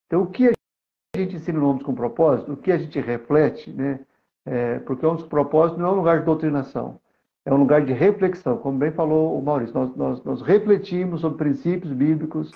[0.08, 3.72] Então, o que a gente ensina no Homens com Propósito, o que a gente reflete,
[3.72, 4.00] né?
[4.46, 7.00] É, porque o Homens com Propósito não é um lugar de doutrinação,
[7.46, 9.74] é um lugar de reflexão, como bem falou o Maurício.
[9.74, 12.52] Nós, nós, nós refletimos sobre princípios bíblicos.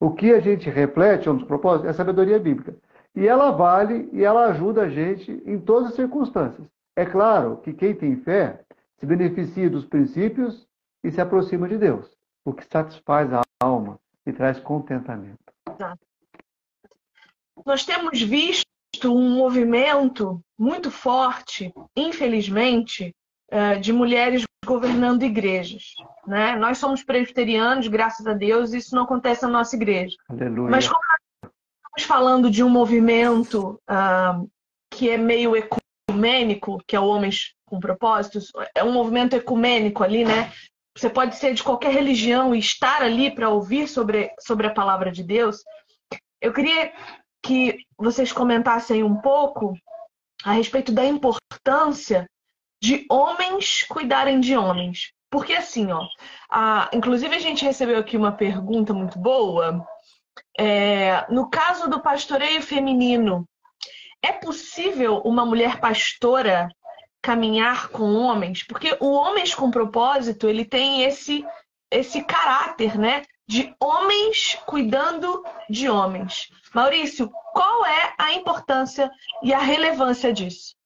[0.00, 2.76] O que a gente reflete, Homens com Propósito, é a sabedoria bíblica.
[3.16, 6.66] E ela vale e ela ajuda a gente em todas as circunstâncias.
[6.96, 8.60] É claro que quem tem fé
[8.98, 10.66] se beneficia dos princípios
[11.02, 12.08] e se aproxima de Deus,
[12.44, 15.38] o que satisfaz a alma e traz contentamento.
[17.64, 18.66] Nós temos visto
[19.04, 23.14] um movimento muito forte, infelizmente,
[23.80, 25.94] de mulheres governando igrejas.
[26.26, 26.54] Né?
[26.56, 30.16] Nós somos presbiterianos, graças a Deus, isso não acontece na nossa igreja.
[30.28, 30.70] Aleluia.
[30.70, 31.00] Mas como
[31.42, 34.50] estamos falando de um movimento uh,
[34.90, 40.24] que é meio ecumênico, que é o Homens com Propósitos, é um movimento ecumênico ali,
[40.24, 40.52] né?
[40.96, 45.12] Você pode ser de qualquer religião e estar ali para ouvir sobre, sobre a palavra
[45.12, 45.62] de Deus.
[46.40, 46.92] Eu queria
[47.42, 49.74] que vocês comentassem um pouco
[50.44, 52.28] a respeito da importância
[52.80, 55.12] de homens cuidarem de homens.
[55.30, 56.06] Porque assim, ó,
[56.50, 59.86] a, inclusive a gente recebeu aqui uma pergunta muito boa.
[60.58, 63.46] É, no caso do pastoreio feminino,
[64.22, 66.68] é possível uma mulher pastora
[67.20, 68.62] caminhar com homens?
[68.62, 71.44] Porque o homens com propósito, ele tem esse
[71.90, 76.50] esse caráter, né, de homens cuidando de homens.
[76.74, 79.10] Maurício, qual é a importância
[79.42, 80.76] e a relevância disso?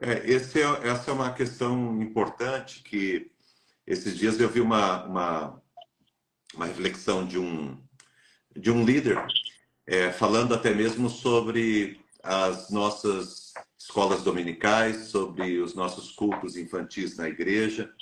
[0.00, 3.30] É, é, essa é uma questão importante que
[3.86, 5.62] esses dias eu vi uma, uma,
[6.54, 7.76] uma reflexão de um,
[8.54, 9.18] de um líder
[9.86, 17.28] é, falando até mesmo sobre as nossas escolas dominicais, sobre os nossos cultos infantis na
[17.28, 17.92] igreja.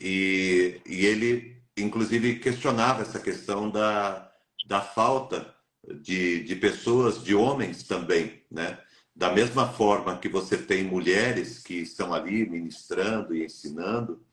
[0.00, 4.30] E, e ele, inclusive, questionava essa questão da,
[4.66, 5.54] da falta
[6.00, 8.78] de, de pessoas, de homens também, né?
[9.18, 14.24] Da mesma forma que você tem mulheres que estão ali ministrando e ensinando,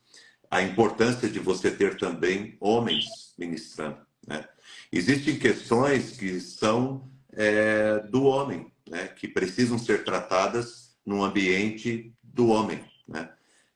[0.47, 3.97] a importância de você ter também homens ministrando.
[4.27, 4.47] Né?
[4.91, 9.07] Existem questões que são é, do homem, né?
[9.07, 12.85] que precisam ser tratadas no ambiente do homem.
[13.07, 13.27] Né?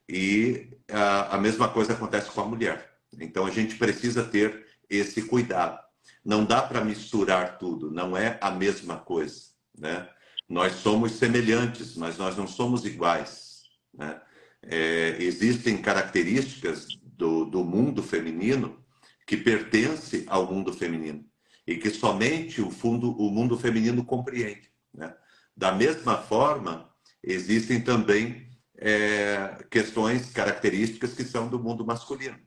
[0.08, 2.88] E a, a mesma coisa acontece com a mulher.
[3.18, 5.76] Então a gente precisa ter esse cuidado.
[6.24, 9.46] Não dá para misturar tudo, não é a mesma coisa.
[9.76, 10.08] Né?
[10.50, 13.62] Nós somos semelhantes, mas nós não somos iguais.
[13.94, 14.20] Né?
[14.64, 18.84] É, existem características do, do mundo feminino
[19.24, 21.24] que pertence ao mundo feminino
[21.64, 24.68] e que somente o, fundo, o mundo feminino compreende.
[24.92, 25.14] Né?
[25.56, 32.40] Da mesma forma, existem também é, questões, características que são do mundo masculino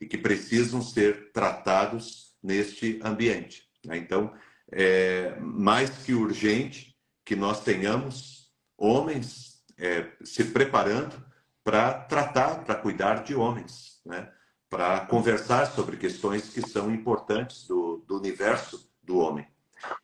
[0.00, 3.62] e que precisam ser tratados neste ambiente.
[3.84, 3.96] Né?
[3.96, 4.34] Então,
[4.72, 6.93] é mais que urgente
[7.24, 11.14] que nós tenhamos homens é, se preparando
[11.62, 14.30] para tratar, para cuidar de homens, né?
[14.68, 19.46] para conversar sobre questões que são importantes do, do universo do homem.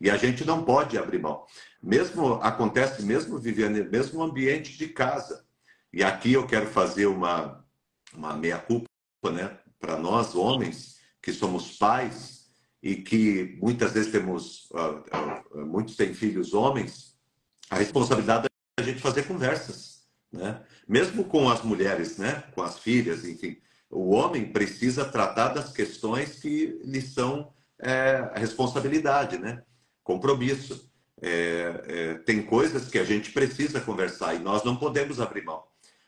[0.01, 1.45] E a gente não pode abrir mão.
[1.83, 5.45] Mesmo acontece, mesmo vivendo mesmo ambiente de casa.
[5.93, 7.65] E aqui eu quero fazer uma,
[8.13, 8.89] uma meia-culpa
[9.33, 12.39] né, para nós, homens, que somos pais
[12.83, 17.14] e que muitas vezes temos, uh, uh, muitos têm filhos homens,
[17.69, 20.01] a responsabilidade é a gente fazer conversas.
[20.33, 20.62] Né?
[20.88, 22.45] Mesmo com as mulheres, né?
[22.55, 23.59] com as filhas, enfim.
[23.90, 29.62] O homem precisa tratar das questões que lhe são é, responsabilidade, né?
[30.03, 30.88] compromisso.
[31.23, 35.62] É, é, tem coisas que a gente precisa conversar e nós não podemos abrir mão.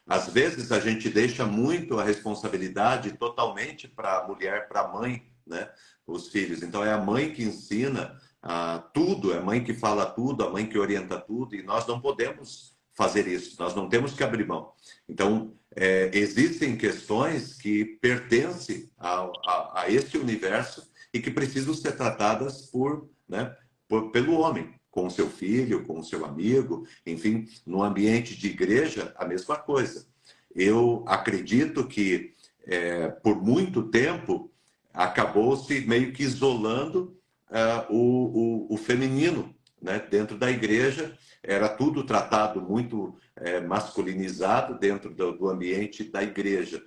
[0.06, 5.30] Às vezes a gente deixa muito a responsabilidade totalmente para a mulher, para a mãe,
[5.46, 5.70] né?
[6.06, 6.62] Os filhos.
[6.62, 10.50] Então é a mãe que ensina ah, tudo, é a mãe que fala tudo, a
[10.50, 14.46] mãe que orienta tudo, e nós não podemos fazer isso, nós não temos que abrir
[14.46, 14.72] mão.
[15.08, 21.96] Então, é, existem questões que pertencem a, a, a este universo e que precisam ser
[21.96, 23.54] tratadas por, né,
[23.88, 29.24] por, pelo homem, com seu filho, com seu amigo, enfim, no ambiente de igreja, a
[29.24, 30.06] mesma coisa.
[30.54, 32.34] Eu acredito que,
[32.66, 34.51] é, por muito tempo,
[34.92, 37.16] acabou-se meio que isolando
[37.50, 41.16] uh, o, o, o, feminino né, dentro da igreja.
[41.42, 46.82] Era tudo tratado muito é, masculinizado dentro do, do, ambiente da igreja.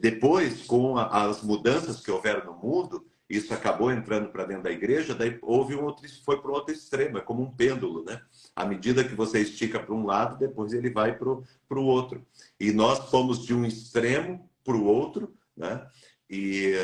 [0.00, 4.70] Depois, com a, as mudanças que houveram no mundo, isso acabou entrando para dentro da
[4.70, 8.20] igreja, daí houve um outro, foi para o outro extremo, é como um pêndulo, né?
[8.54, 12.24] À medida que você estica para um lado, depois ele vai para o outro.
[12.60, 15.86] E nós fomos de um extremo para o outro, né?
[16.28, 16.74] E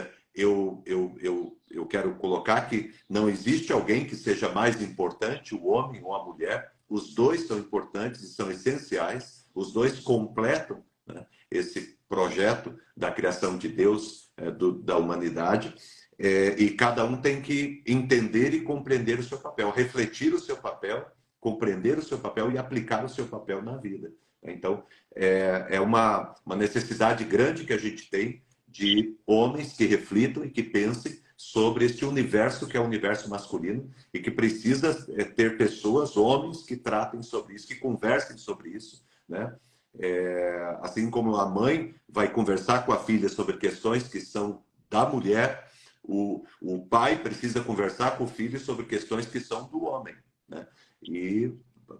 [0.40, 5.66] eu, eu, eu, eu quero colocar que não existe alguém que seja mais importante, o
[5.66, 6.72] homem ou a mulher.
[6.88, 9.44] Os dois são importantes e são essenciais.
[9.55, 15.74] Os dois completam né, esse projeto da criação de Deus, é, do, da humanidade.
[16.18, 20.57] É, e cada um tem que entender e compreender o seu papel, refletir o seu
[20.57, 21.07] papel,
[21.38, 24.12] compreender o seu papel e aplicar o seu papel na vida.
[24.42, 24.83] Então,
[25.14, 30.50] é, é uma, uma necessidade grande que a gente tem de homens que reflitam e
[30.50, 35.56] que pensem sobre este universo que é o universo masculino e que precisa é, ter
[35.56, 39.56] pessoas, homens, que tratem sobre isso, que conversem sobre isso, né?
[39.98, 45.04] É, assim como a mãe vai conversar com a filha sobre questões que são da
[45.04, 45.68] mulher,
[46.02, 50.14] o, o pai precisa conversar com o filho sobre questões que são do homem.
[50.48, 50.66] Né?
[51.02, 51.52] E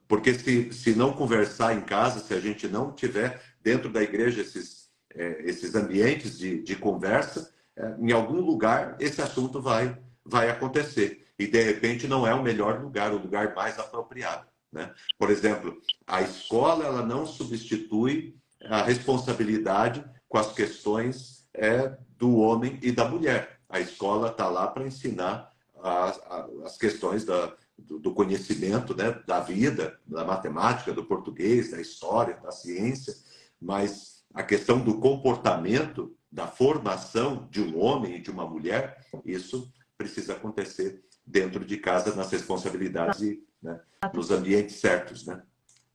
[0.07, 4.41] porque se, se não conversar em casa, se a gente não tiver dentro da igreja
[4.41, 4.80] esses,
[5.15, 11.27] é, esses ambientes de, de conversa, é, em algum lugar esse assunto vai, vai acontecer.
[11.39, 14.47] E de repente não é o melhor lugar, o lugar mais apropriado.
[14.73, 14.93] Né?
[15.19, 22.79] Por exemplo, a escola ela não substitui a responsabilidade com as questões é, do homem
[22.83, 23.59] e da mulher.
[23.69, 25.51] A escola está lá para ensinar
[25.83, 26.21] as,
[26.65, 32.53] as questões da, do, conhecimento né, da vida, da matemática, do português, da história, da
[32.53, 33.15] ciência,
[33.61, 39.73] mas a questão do comportamento, da formação de um homem e de uma mulher, isso
[39.97, 43.81] precisa acontecer dentro de casa, nas responsabilidades e né,
[44.15, 45.27] nos ambientes certos.
[45.27, 45.43] Né?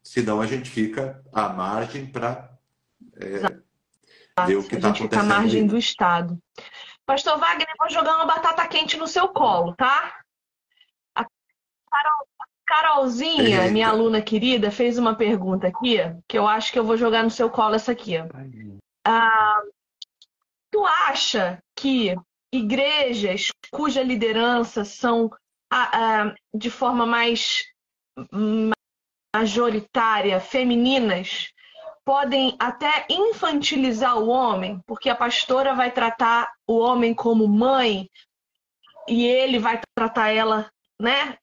[0.03, 2.57] Senão a gente fica à margem para
[3.15, 5.09] é, ver o que está acontecendo.
[5.09, 5.67] Fica à margem aí.
[5.67, 6.41] do Estado.
[7.05, 10.21] Pastor Wagner, vou jogar uma batata quente no seu colo, tá?
[11.15, 12.27] A Carol,
[12.65, 15.97] Carolzinha, minha aluna querida, fez uma pergunta aqui
[16.27, 18.15] que eu acho que eu vou jogar no seu colo essa aqui.
[19.05, 19.61] Ah,
[20.71, 22.15] tu acha que
[22.51, 25.29] igrejas cuja liderança são
[25.71, 27.63] ah, ah, de forma mais
[29.35, 31.49] majoritária femininas
[32.05, 38.09] podem até infantilizar o homem, porque a pastora vai tratar o homem como mãe
[39.07, 41.37] e ele vai tratar ela, né,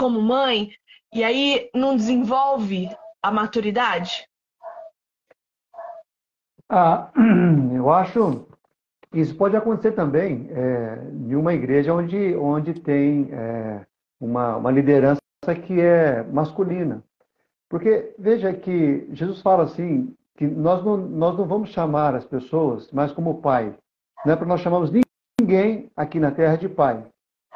[0.00, 0.70] como mãe,
[1.12, 2.88] e aí não desenvolve
[3.22, 4.26] a maturidade?
[6.70, 7.10] Ah,
[7.76, 8.46] eu acho
[9.12, 13.84] que isso pode acontecer também é, em uma igreja onde, onde tem é,
[14.18, 15.20] uma, uma liderança
[15.66, 17.04] que é masculina.
[17.68, 22.90] Porque veja que Jesus fala assim, que nós não, nós não vamos chamar as pessoas
[22.90, 23.74] mais como pai.
[24.24, 24.90] Não é para nós chamarmos
[25.38, 27.04] ninguém aqui na terra de pai.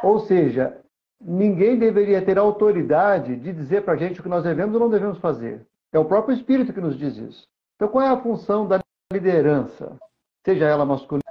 [0.02, 0.83] Ou seja,
[1.24, 4.90] ninguém deveria ter autoridade de dizer para a gente o que nós devemos ou não
[4.90, 5.66] devemos fazer.
[5.90, 7.48] É o próprio Espírito que nos diz isso.
[7.76, 8.80] Então, qual é a função da
[9.12, 9.96] liderança?
[10.44, 11.24] Seja ela masculina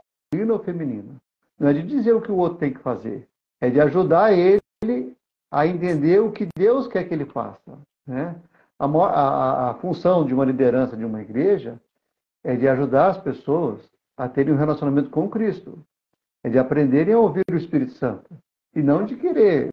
[0.52, 1.16] ou feminina.
[1.60, 3.28] Não é de dizer o que o outro tem que fazer.
[3.62, 5.16] É de ajudar ele
[5.52, 7.78] a entender o que Deus quer que ele faça.
[8.08, 8.36] Né?
[8.80, 11.80] A, a, a função de uma liderança de uma igreja
[12.44, 13.80] é de ajudar as pessoas
[14.18, 15.78] a terem um relacionamento com Cristo.
[16.44, 18.36] É de aprenderem a ouvir o Espírito Santo.
[18.76, 19.70] E não de querer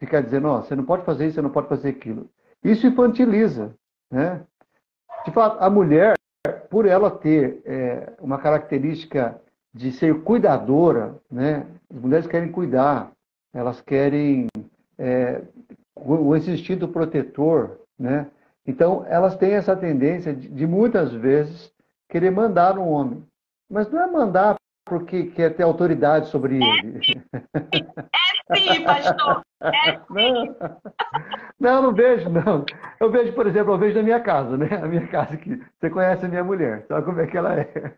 [0.00, 2.28] ficar dizendo, oh, você não pode fazer isso, você não pode fazer aquilo.
[2.64, 3.72] Isso infantiliza.
[4.10, 4.42] Né?
[5.24, 6.14] De fato, a mulher,
[6.70, 9.40] por ela ter é, uma característica
[9.72, 11.66] de ser cuidadora, né?
[11.94, 13.12] as mulheres querem cuidar,
[13.52, 14.46] elas querem
[14.98, 15.42] é,
[16.36, 18.26] esse instinto protetor, né?
[18.66, 21.72] Então, elas têm essa tendência de, de muitas vezes
[22.08, 23.24] querer mandar um homem.
[23.68, 24.56] Mas não é mandar
[24.90, 27.00] porque quer ter autoridade sobre ele.
[28.50, 29.40] É sim, pastor.
[29.62, 30.56] É sim.
[31.60, 32.64] Não, não vejo, não.
[32.98, 34.68] Eu vejo, por exemplo, eu vejo na minha casa, né?
[34.82, 37.70] A minha casa que você conhece a minha mulher, sabe como é que ela é?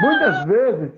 [0.00, 0.92] Muitas vezes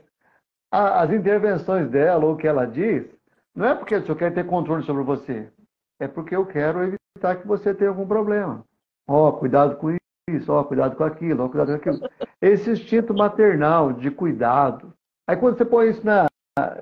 [0.71, 3.07] as intervenções dela ou o que ela diz,
[3.55, 5.51] não é porque eu quero ter controle sobre você,
[5.99, 8.63] é porque eu quero evitar que você tenha algum problema.
[9.09, 9.97] Ó, oh, cuidado com
[10.29, 12.11] isso, ó, cuidado com aquilo, ó, cuidado com aquilo.
[12.41, 14.93] Esse instinto maternal de cuidado.
[15.27, 16.27] Aí quando você põe isso na.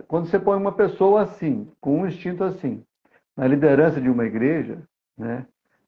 [0.06, 2.84] Quando você põe uma pessoa assim, com um instinto assim,
[3.36, 4.82] na liderança de uma igreja,
[5.16, 5.46] né?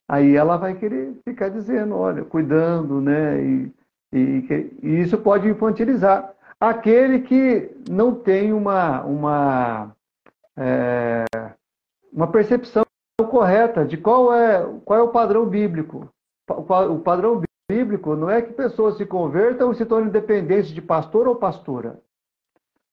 [0.08, 3.42] Aí ela vai querer ficar dizendo, olha, cuidando, né?
[3.42, 3.72] E,
[4.12, 9.96] e, e isso pode infantilizar aquele que não tem uma, uma,
[10.56, 11.24] é,
[12.12, 12.84] uma percepção
[13.30, 16.08] correta de qual é, qual é o padrão bíblico.
[16.48, 21.26] O padrão bíblico não é que pessoas se convertam e se tornem dependentes de pastor
[21.26, 22.00] ou pastora.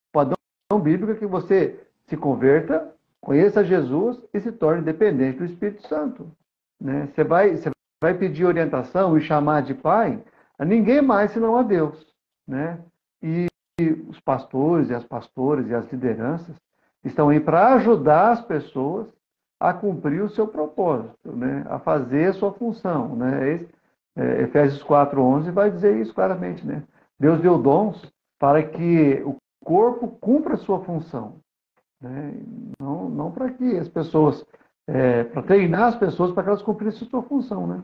[0.10, 5.46] O padrão bíblico é que você se converta, conheça Jesus e se torne dependente do
[5.46, 6.32] Espírito Santo.
[6.80, 7.08] Né?
[7.08, 7.70] Você, vai, você
[8.02, 10.24] vai pedir orientação e chamar de pai
[10.58, 12.08] a ninguém mais senão a Deus.
[12.48, 12.80] Né?
[13.22, 13.48] E
[14.08, 16.56] os pastores e as pastoras e as lideranças
[17.04, 19.08] estão aí para ajudar as pessoas
[19.62, 21.64] a cumprir o seu propósito, né?
[21.70, 23.16] a fazer a sua função.
[23.16, 23.68] Né?
[24.16, 26.66] É, Efésios 4,11 vai dizer isso claramente.
[26.66, 26.82] Né?
[27.20, 31.36] Deus deu dons para que o corpo cumpra a sua função.
[32.02, 32.34] Né?
[32.82, 34.44] Não, não para que as pessoas,
[34.88, 37.68] é, para treinar as pessoas para que elas cumprissem a sua função.
[37.68, 37.84] Né?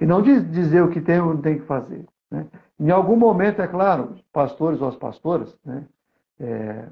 [0.00, 2.06] E não dizer o que tem ou não tem que fazer.
[2.30, 2.46] Né?
[2.80, 5.84] Em algum momento, é claro, pastores ou as pastoras, né,
[6.40, 6.86] é,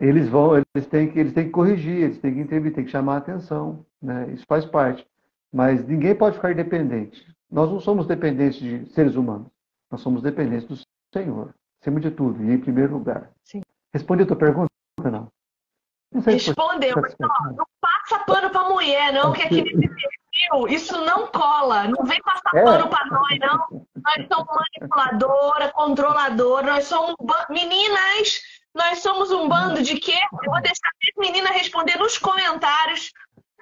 [0.00, 2.90] eles vão, eles têm, que, eles têm que corrigir, eles têm que intervir, têm que
[2.90, 4.30] chamar a atenção, né?
[4.32, 5.06] isso faz parte.
[5.52, 7.26] Mas ninguém pode ficar independente.
[7.50, 9.48] Nós não somos dependentes de seres humanos,
[9.90, 10.76] nós somos dependentes do
[11.12, 13.30] Senhor, acima de tudo, e em primeiro lugar.
[13.44, 13.62] Sim.
[13.92, 14.68] Respondi a tua pergunta,
[15.04, 15.28] não?
[16.12, 21.28] não Respondeu, mas não, não passa pano para mulher, não, que aquele perfil, isso não
[21.28, 21.86] cola.
[21.86, 22.64] Não vem passar é.
[22.64, 23.86] pano para nós, não.
[24.04, 27.14] Nós somos manipuladora, controladora, nós somos
[27.48, 28.42] meninas,
[28.74, 30.18] nós somos um bando de quê?
[30.44, 33.12] Eu vou deixar as meninas responder nos comentários.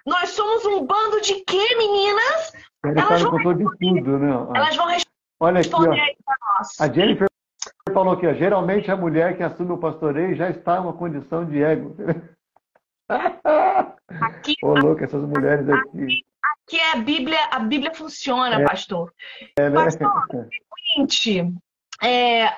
[0.06, 2.52] Nós somos um bando de quê, meninas?
[2.84, 4.30] Elas vão, responder, de tudo, né?
[4.56, 6.84] Elas vão responder Olha aqui, ó.
[6.84, 7.28] A Jennifer
[7.92, 11.62] falou que geralmente a mulher que assume o pastoreio já está em uma condição de
[11.62, 11.96] ego.
[14.20, 16.04] Aqui, Ô, louco, essas mulheres aqui.
[16.04, 16.24] aqui.
[16.44, 19.12] Aqui é a Bíblia, a Bíblia funciona, é, pastor.
[19.58, 19.84] É, né?
[19.84, 20.10] Pastor,
[20.94, 21.52] seguinte,
[22.02, 22.48] é,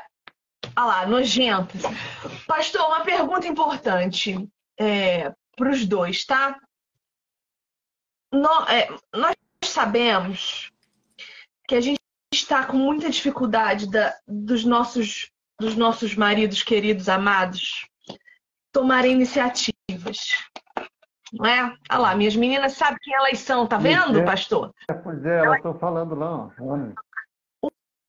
[0.76, 1.82] ah lá, nojentas.
[2.46, 4.48] Pastor, uma pergunta importante
[4.78, 6.58] é, para os dois, tá?
[8.32, 10.70] No, é, nós sabemos
[11.68, 12.00] que a gente
[12.32, 17.88] está com muita dificuldade da, dos, nossos, dos nossos maridos queridos, amados,
[18.72, 19.72] tomarem iniciativas.
[21.32, 21.76] Não é?
[21.90, 24.72] Olha lá, minhas meninas sabem quem elas são, tá vendo, é, pastor?
[25.02, 26.50] Pois é, elas estão falando lá.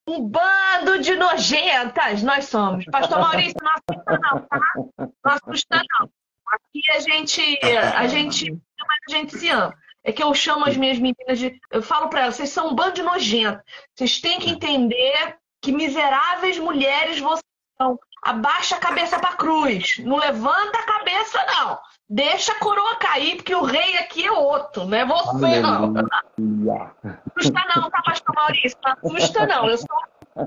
[0.08, 2.86] Um bando de nojentas nós somos.
[2.86, 4.60] Pastor Maurício, não assusta não, tá?
[4.98, 6.10] Não assusta não.
[6.48, 7.60] Aqui a gente,
[7.96, 8.62] a gente,
[9.08, 9.76] a gente se ama.
[10.04, 11.60] É que eu chamo as minhas meninas de.
[11.72, 13.64] Eu falo para elas, vocês são um bando de nojentas.
[13.96, 17.42] Vocês têm que entender que miseráveis mulheres vocês
[17.76, 18.00] são.
[18.22, 19.98] Abaixa a cabeça para cruz.
[20.00, 21.80] Não levanta a cabeça, não.
[22.08, 25.92] Deixa a coroa cair, porque o rei aqui é outro, não é você, Aleluia.
[26.38, 26.94] não.
[27.36, 28.78] Assusta não, tá, pastor Maurício?
[28.84, 29.70] Não assusta não.
[29.70, 29.88] Eu sou,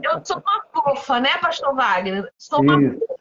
[0.02, 2.32] eu sou uma fofa, né, pastor Wagner?
[2.36, 3.18] Sou uma Isso.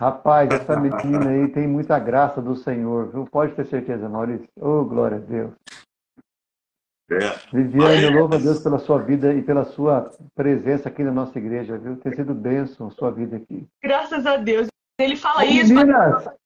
[0.00, 3.26] Rapaz, essa menina aí tem muita graça do Senhor, viu?
[3.26, 4.48] Pode ter certeza, Maurício.
[4.56, 5.52] Oh, glória a Deus.
[7.10, 7.18] É.
[7.52, 11.76] Viviane, louva a Deus pela sua vida e pela sua presença aqui na nossa igreja,
[11.76, 11.96] viu?
[11.96, 13.68] Tem sido bênção a sua vida aqui.
[13.82, 14.68] Graças a Deus.
[14.98, 15.74] Ele fala Ô, isso.
[15.74, 16.39] Meninas, mas...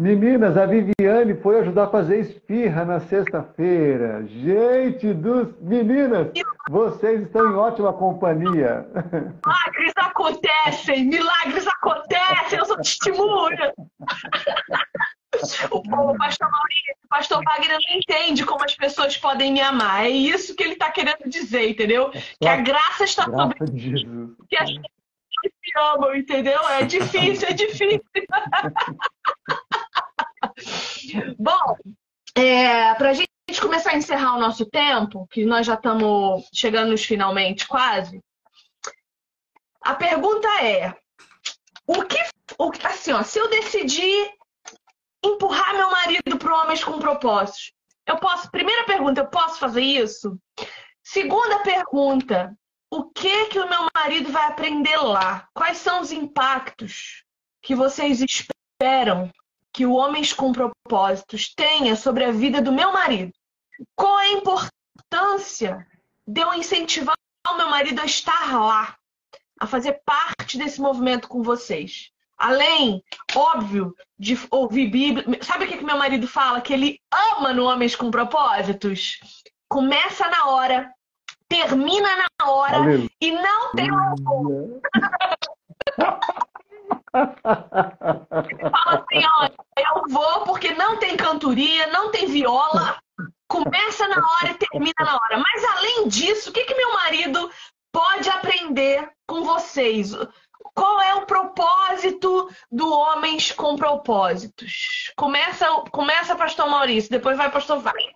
[0.00, 4.24] Meninas, a Viviane foi ajudar a fazer esfirra na sexta-feira.
[4.26, 5.48] Gente dos.
[5.60, 6.28] Meninas,
[6.70, 8.86] vocês estão em ótima companhia.
[9.44, 13.74] Milagres acontecem, milagres acontecem, eu sou testemunha.
[15.70, 20.06] O pastor Maurício, o pastor Wagner não entende como as pessoas podem me amar.
[20.06, 22.10] É isso que ele está querendo dizer, entendeu?
[22.40, 23.78] Que a graça está graça sobre.
[23.78, 24.34] Jesus.
[24.48, 24.90] Que as pessoas
[25.42, 26.68] me amam, entendeu?
[26.70, 28.02] É difícil, é difícil.
[31.38, 31.76] Bom,
[32.34, 33.28] é, para a gente
[33.60, 38.20] começar a encerrar o nosso tempo, que nós já estamos chegando nos finalmente quase,
[39.82, 40.94] a pergunta é:
[41.86, 42.18] o que,
[42.58, 44.32] o, assim, ó, se eu decidir
[45.24, 47.72] empurrar meu marido para homens com propósitos,
[48.06, 48.50] eu posso?
[48.50, 50.38] Primeira pergunta, eu posso fazer isso?
[51.02, 52.56] Segunda pergunta,
[52.90, 55.48] o que que o meu marido vai aprender lá?
[55.54, 57.24] Quais são os impactos
[57.62, 59.30] que vocês esperam
[59.72, 63.32] que o Homens com Propósitos tenha sobre a vida do meu marido?
[63.94, 65.86] Qual a importância
[66.26, 67.16] de eu incentivar
[67.48, 68.96] o meu marido a estar lá,
[69.60, 72.10] a fazer parte desse movimento com vocês?
[72.36, 73.02] Além,
[73.34, 75.38] óbvio, de ouvir Bíblia.
[75.42, 76.60] Sabe o que, que meu marido fala?
[76.60, 76.98] Que ele
[77.36, 79.20] ama no Homens com Propósitos?
[79.68, 80.90] Começa na hora,
[81.48, 83.10] termina na hora Aleluia.
[83.20, 83.88] e não tem
[86.90, 88.70] louvor.
[88.70, 89.22] Fala assim,
[89.78, 92.98] eu vou porque não tem cantoria, não tem viola,
[93.48, 95.38] começa na hora e termina na hora.
[95.38, 97.50] Mas além disso, o que, que meu marido
[97.92, 100.12] pode aprender com vocês?
[100.74, 105.12] Qual é o propósito do Homens com Propósitos?
[105.16, 108.14] Começa, começa pastor Maurício, depois vai pastor Wagner.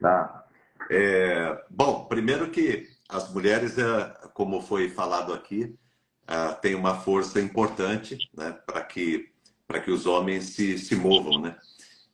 [0.00, 0.44] Tá.
[0.90, 5.74] É, bom, primeiro que as mulheres, é, como foi falado aqui,
[6.26, 9.30] é, têm uma força importante né, para que,
[9.84, 11.40] que os homens se, se movam.
[11.40, 11.56] Né?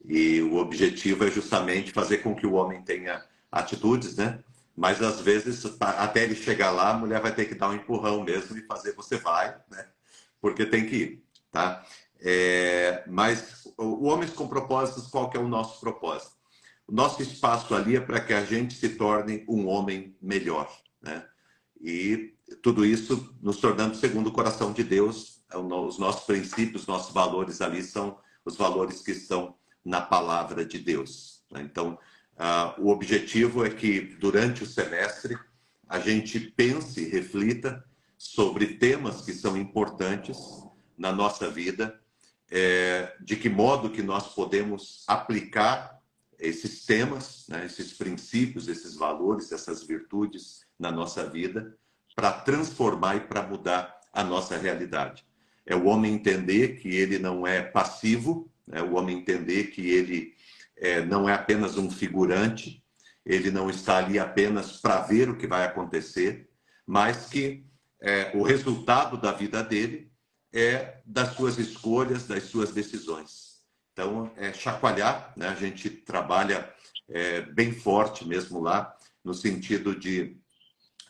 [0.05, 4.40] E o objetivo é justamente fazer com que o homem tenha atitudes, né?
[4.74, 8.24] Mas às vezes, até ele chegar lá, a mulher vai ter que dar um empurrão
[8.24, 9.86] mesmo e fazer você vai, né?
[10.40, 11.84] Porque tem que ir, tá?
[12.18, 16.32] É, mas o Homens com Propósitos, qual que é o nosso propósito?
[16.86, 20.70] O nosso espaço ali é para que a gente se torne um homem melhor,
[21.03, 21.26] né?
[21.80, 27.12] E tudo isso nos tornando segundo o coração de Deus, é os nossos princípios, nossos
[27.12, 31.42] valores ali são os valores que estão na palavra de Deus.
[31.50, 31.62] Né?
[31.62, 31.98] Então,
[32.42, 35.38] Uh, o objetivo é que, durante o semestre,
[35.88, 37.84] a gente pense e reflita
[38.16, 40.38] sobre temas que são importantes
[40.96, 42.00] na nossa vida,
[42.50, 46.00] é, de que modo que nós podemos aplicar
[46.43, 51.78] esses temas, né, esses princípios, esses valores, essas virtudes na nossa vida,
[52.16, 55.24] para transformar e para mudar a nossa realidade.
[55.64, 60.34] É o homem entender que ele não é passivo, é o homem entender que ele
[60.76, 62.82] é, não é apenas um figurante,
[63.24, 66.51] ele não está ali apenas para ver o que vai acontecer,
[66.84, 67.64] mas que
[68.01, 70.11] é, o resultado da vida dele
[70.53, 73.51] é das suas escolhas, das suas decisões.
[73.93, 75.49] Então, é chacoalhar, né?
[75.49, 76.72] a gente trabalha
[77.09, 80.36] é, bem forte mesmo lá, no sentido de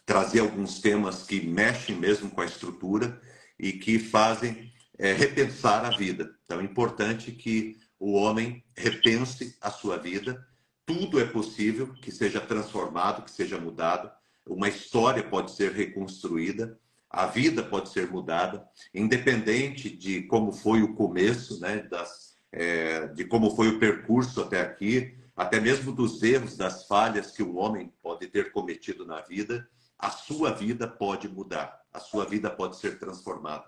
[0.05, 3.21] trazer alguns temas que mexem mesmo com a estrutura
[3.59, 6.35] e que fazem é, repensar a vida.
[6.45, 10.45] Então, é importante que o homem repense a sua vida.
[10.85, 14.11] Tudo é possível que seja transformado, que seja mudado.
[14.45, 16.77] Uma história pode ser reconstruída,
[17.09, 23.25] a vida pode ser mudada, independente de como foi o começo, né, das, é, de
[23.25, 27.93] como foi o percurso até aqui, até mesmo dos erros, das falhas que um homem
[28.03, 29.67] pode ter cometido na vida,
[29.99, 33.65] a sua vida pode mudar, a sua vida pode ser transformada.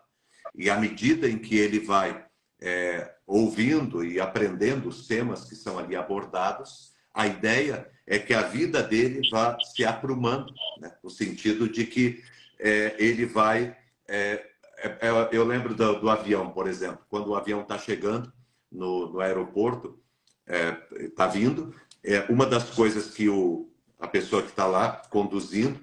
[0.55, 2.25] E à medida em que ele vai
[2.61, 8.43] é, ouvindo e aprendendo os temas que são ali abordados, a ideia é que a
[8.43, 10.93] vida dele vá se aprumando, né?
[11.03, 12.23] no sentido de que
[12.59, 13.77] é, ele vai.
[14.07, 14.45] É,
[14.79, 18.31] é, eu lembro do, do, avião, por exemplo, quando o avião está chegando
[18.75, 19.99] no, no aeroporto,
[20.93, 21.75] está vindo,
[22.29, 25.81] uma das coisas que o, a pessoa que está lá conduzindo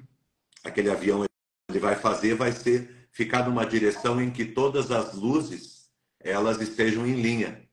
[0.64, 1.26] aquele avião
[1.70, 5.90] ele vai fazer vai ser ficar numa direção em que todas as luzes
[6.20, 7.68] elas estejam em linha.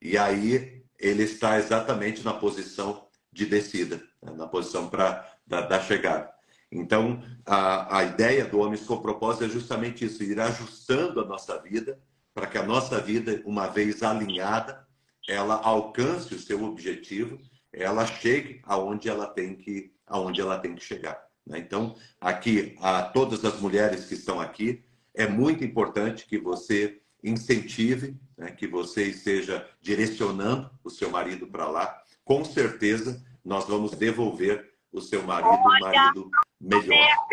[0.00, 4.32] E aí ele está exatamente na posição de descida, né?
[4.32, 6.32] na posição para da, da, chegada.
[6.70, 11.58] Então, a, a ideia do Homens com Propósito é justamente isso, ir ajustando a nossa
[11.58, 11.98] vida
[12.34, 14.84] para que a nossa vida, uma vez alinhada,
[15.28, 17.38] ela alcance o seu objetivo,
[17.72, 21.24] ela chegue aonde ela tem que, aonde ela tem que chegar.
[21.46, 21.58] Né?
[21.58, 28.20] Então, aqui, a todas as mulheres que estão aqui, é muito importante que você incentive,
[28.36, 32.02] né, que você esteja direcionando o seu marido para lá.
[32.24, 36.30] Com certeza, nós vamos devolver o seu marido um marido
[36.60, 36.86] melhor,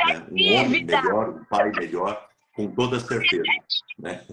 [0.07, 0.27] né?
[0.29, 2.29] um homem melhor, um pai melhor,
[2.67, 3.43] com toda certeza.
[3.97, 4.23] Né?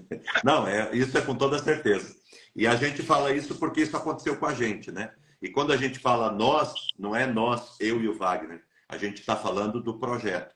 [0.44, 2.14] Não, é, isso é com toda certeza.
[2.54, 5.12] E a gente fala isso porque isso aconteceu com a gente, né?
[5.40, 8.62] E quando a gente fala nós, não é nós, eu e o Wagner.
[8.88, 10.54] A gente está falando do projeto.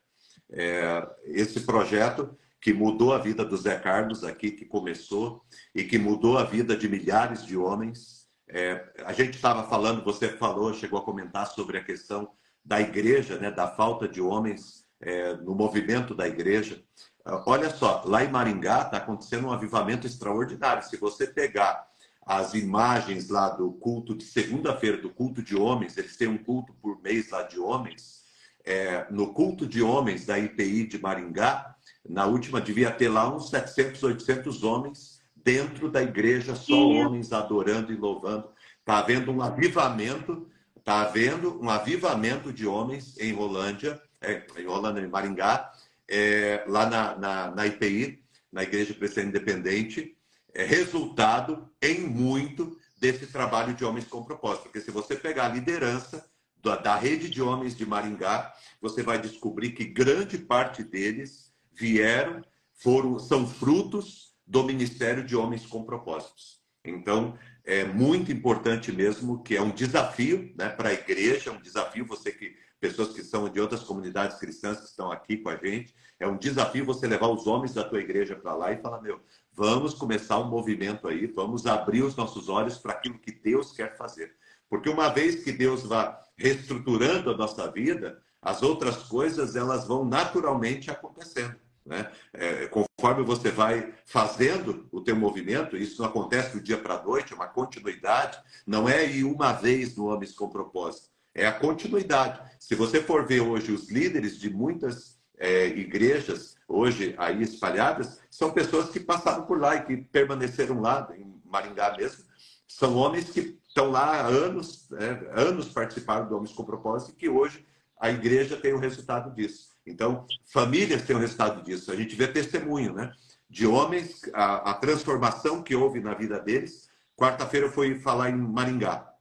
[0.51, 5.45] É, esse projeto que mudou a vida do Zé Carlos aqui, que começou,
[5.75, 8.29] e que mudou a vida de milhares de homens.
[8.49, 12.31] É, a gente estava falando, você falou, chegou a comentar sobre a questão
[12.65, 16.83] da igreja, né, da falta de homens é, no movimento da igreja.
[17.25, 20.83] Olha só, lá em Maringá está acontecendo um avivamento extraordinário.
[20.83, 21.87] Se você pegar
[22.25, 26.73] as imagens lá do culto de segunda-feira, do culto de homens, eles têm um culto
[26.81, 28.23] por mês lá de homens.
[28.65, 31.75] É, no culto de homens da IPI de Maringá,
[32.09, 37.05] na última devia ter lá uns 700, 800 homens dentro da igreja, só Sim.
[37.05, 38.49] homens adorando e louvando.
[38.79, 45.01] Está havendo um avivamento, está havendo um avivamento de homens em Rolândia, é, em Rolândia,
[45.01, 45.73] em Maringá,
[46.13, 50.15] é, lá na, na, na, IPI, na Igreja Cristã Independente,
[50.55, 54.65] é resultado em muito desse trabalho de homens com propósito.
[54.65, 56.23] Porque se você pegar a liderança
[56.63, 62.45] da, da rede de homens de Maringá, você vai descobrir que grande parte deles vieram,
[62.75, 66.61] foram, são frutos do Ministério de Homens com Propósitos.
[66.85, 71.63] Então, é muito importante mesmo que é um desafio né, para a igreja, é um
[71.63, 75.55] desafio você que pessoas que são de outras comunidades cristãs que estão aqui com a
[75.55, 79.01] gente, é um desafio você levar os homens da tua igreja para lá e falar,
[79.01, 79.21] meu,
[79.53, 83.97] vamos começar um movimento aí, vamos abrir os nossos olhos para aquilo que Deus quer
[83.97, 84.35] fazer.
[84.69, 90.05] Porque uma vez que Deus vá reestruturando a nossa vida, as outras coisas elas vão
[90.05, 91.55] naturalmente acontecendo.
[91.87, 92.11] Né?
[92.33, 97.03] É, conforme você vai fazendo o teu movimento, isso não acontece do dia para a
[97.03, 101.53] noite, é uma continuidade, não é ir uma vez no Homens com Propósito, é a
[101.53, 102.41] continuidade.
[102.59, 108.53] Se você for ver hoje os líderes de muitas é, igrejas, hoje aí espalhadas, são
[108.53, 112.25] pessoas que passaram por lá e que permaneceram lá, em Maringá mesmo,
[112.67, 117.15] são homens que estão lá há anos, né, anos participaram do Homens com Propósito e
[117.15, 117.67] que hoje
[117.99, 119.73] a igreja tem o resultado disso.
[119.87, 121.91] Então, famílias têm o resultado disso.
[121.93, 123.13] A gente vê testemunho, né?
[123.49, 126.89] De homens, a, a transformação que houve na vida deles.
[127.17, 129.12] Quarta-feira eu fui falar em Maringá.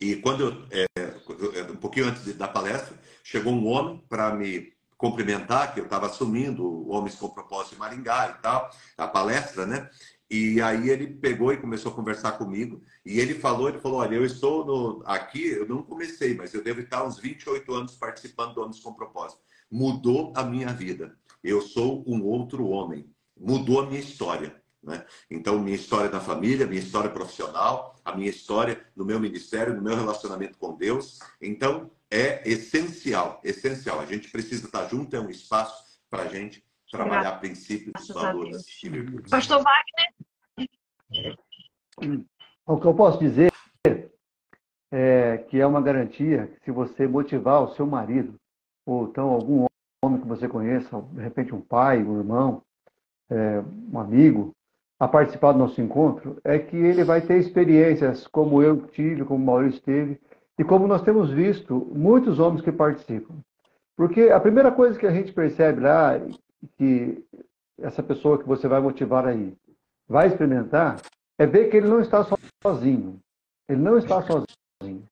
[0.00, 5.74] E quando eu, é, um pouquinho antes da palestra, chegou um homem para me cumprimentar,
[5.74, 9.90] que eu estava assumindo Homens com Propósito em Maringá e tal, a palestra, né?
[10.28, 12.82] E aí ele pegou e começou a conversar comigo.
[13.04, 16.64] E ele falou, ele falou, olha, eu estou no, aqui, eu não comecei, mas eu
[16.64, 21.16] devo estar uns 28 anos participando do Homens com Propósito mudou a minha vida.
[21.42, 23.08] Eu sou um outro homem.
[23.36, 24.60] Mudou a minha história.
[24.86, 25.04] Né?
[25.28, 29.82] Então, minha história na família, minha história profissional, a minha história no meu ministério, no
[29.82, 31.18] meu relacionamento com Deus.
[31.42, 33.98] Então, é essencial, essencial.
[33.98, 38.12] A gente precisa estar junto, é um espaço para a gente trabalhar Graças princípios e
[38.12, 38.64] valores.
[39.28, 40.14] Pastor Wagner?
[42.64, 43.52] O que eu posso dizer
[44.92, 48.38] é que é uma garantia que se você motivar o seu marido
[48.86, 49.66] ou então algum
[50.04, 52.62] homem que você conheça, de repente um pai, um irmão,
[53.28, 53.60] é,
[53.92, 54.54] um amigo,
[54.98, 59.42] a participar do nosso encontro, é que ele vai ter experiências como eu tive, como
[59.42, 60.18] o Maurício teve,
[60.58, 63.34] e como nós temos visto muitos homens que participam.
[63.96, 66.20] Porque a primeira coisa que a gente percebe lá,
[66.76, 67.24] que
[67.80, 69.54] essa pessoa que você vai motivar aí
[70.08, 71.00] vai experimentar,
[71.38, 72.26] é ver que ele não está
[72.62, 73.20] sozinho.
[73.68, 75.04] Ele não está sozinho.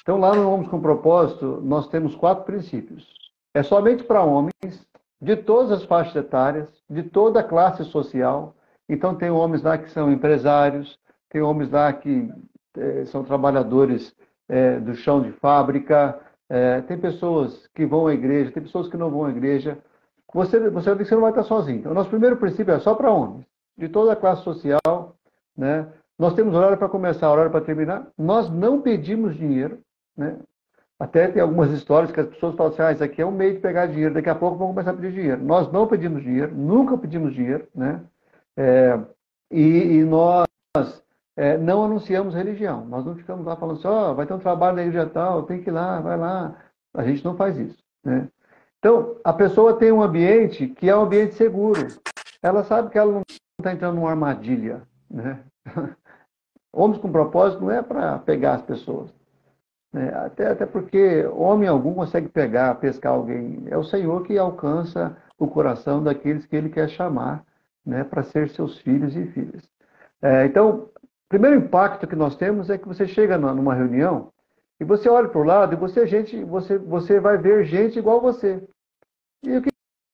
[0.00, 3.06] Então, lá no Homens com Propósito, nós temos quatro princípios.
[3.52, 4.86] É somente para homens
[5.20, 8.54] de todas as faixas etárias, de toda a classe social.
[8.88, 12.30] Então, tem homens lá que são empresários, tem homens lá que
[12.76, 14.14] é, são trabalhadores
[14.48, 16.18] é, do chão de fábrica,
[16.48, 19.78] é, tem pessoas que vão à igreja, tem pessoas que não vão à igreja.
[20.32, 21.78] Você, você, você não vai estar sozinho.
[21.78, 25.14] Então, nosso primeiro princípio é só para homens, de toda a classe social.
[25.56, 25.86] Né?
[26.18, 28.06] Nós temos horário para começar, horário para terminar.
[28.16, 29.78] Nós não pedimos dinheiro.
[30.16, 30.38] Né?
[30.98, 33.54] Até tem algumas histórias que as pessoas falam assim, ah, isso aqui é um meio
[33.54, 35.42] de pegar dinheiro, daqui a pouco vão começar a pedir dinheiro.
[35.44, 38.00] Nós não pedimos dinheiro, nunca pedimos dinheiro, né?
[38.58, 38.98] É,
[39.52, 40.48] e, e, nós
[41.36, 42.84] é, não anunciamos religião.
[42.86, 45.62] Nós não ficamos lá falando assim, oh, vai ter um trabalho na igreja tal, tem
[45.62, 46.56] que ir lá, vai lá.
[46.92, 48.28] A gente não faz isso, né?
[48.80, 51.86] Então, a pessoa tem um ambiente que é um ambiente seguro.
[52.42, 53.22] Ela sabe que ela não
[53.60, 55.40] está entrando numa armadilha, né?
[56.72, 59.12] Homens com propósito não é para pegar as pessoas.
[59.94, 63.64] É, até, até porque homem algum consegue pegar, pescar alguém.
[63.66, 67.44] É o Senhor que alcança o coração daqueles que Ele quer chamar
[67.88, 69.62] né, para ser seus filhos e filhas.
[70.20, 70.90] É, então, o
[71.28, 74.30] primeiro impacto que nós temos é que você chega numa reunião
[74.78, 78.20] e você olha para o lado e você, gente, você, você vai ver gente igual
[78.20, 78.62] você.
[79.42, 79.70] E o que,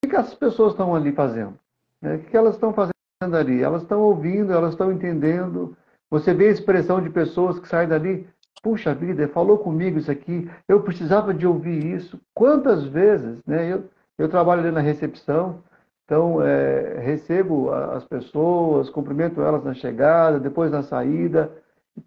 [0.09, 1.59] que essas pessoas estão ali fazendo?
[2.01, 2.15] Né?
[2.17, 3.61] O que elas estão fazendo ali?
[3.61, 5.77] Elas estão ouvindo, elas estão entendendo.
[6.11, 8.29] Você vê a expressão de pessoas que saem dali
[8.63, 12.19] puxa vida, falou comigo isso aqui, eu precisava de ouvir isso.
[12.33, 13.71] Quantas vezes, né?
[13.71, 15.63] Eu, eu trabalho ali na recepção,
[16.05, 21.51] então é, recebo as pessoas, cumprimento elas na chegada, depois na saída.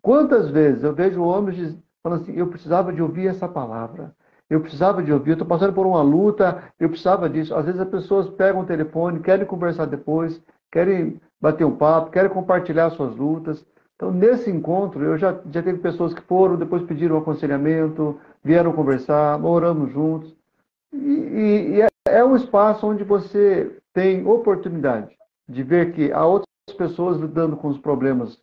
[0.01, 4.15] Quantas vezes eu vejo homens falando assim, eu precisava de ouvir essa palavra.
[4.49, 7.53] Eu precisava de ouvir, estou passando por uma luta, eu precisava disso.
[7.53, 10.41] Às vezes as pessoas pegam o telefone, querem conversar depois,
[10.71, 13.65] querem bater um papo, querem compartilhar suas lutas.
[13.95, 19.43] Então, nesse encontro, eu já, já teve pessoas que foram, depois pediram aconselhamento, vieram conversar,
[19.43, 20.33] oramos juntos.
[20.93, 25.15] E, e, e é, é um espaço onde você tem oportunidade
[25.47, 26.47] de ver que há outras
[26.77, 28.39] pessoas lidando com os problemas,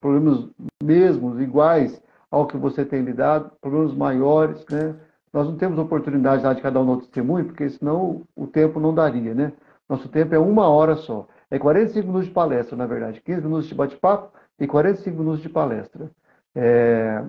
[0.00, 0.48] problemas
[0.82, 2.00] mesmos, iguais
[2.30, 4.94] ao que você tem lidado, problemas maiores, né?
[5.32, 8.94] Nós não temos oportunidade lá de cada um no testemunho, porque senão o tempo não
[8.94, 9.52] daria, né?
[9.88, 11.26] Nosso tempo é uma hora só.
[11.50, 13.20] É 45 minutos de palestra, na verdade.
[13.20, 16.10] 15 minutos de bate-papo e 45 minutos de palestra.
[16.54, 17.22] É,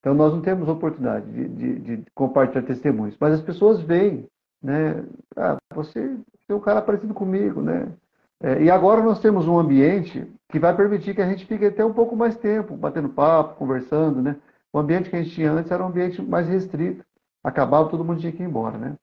[0.00, 4.26] Então nós não temos oportunidade de, de, de compartilhar testemunhos, mas as pessoas veem,
[4.62, 5.04] né?
[5.36, 7.88] Ah, você tem um cara parecido comigo, né?
[8.42, 11.84] É, e agora nós temos um ambiente que vai permitir que a gente fique até
[11.84, 14.36] um pouco mais tempo, batendo papo, conversando, né?
[14.72, 17.04] O ambiente que a gente tinha antes era um ambiente mais restrito.
[17.44, 18.96] Acabava, todo mundo tinha que ir embora, né?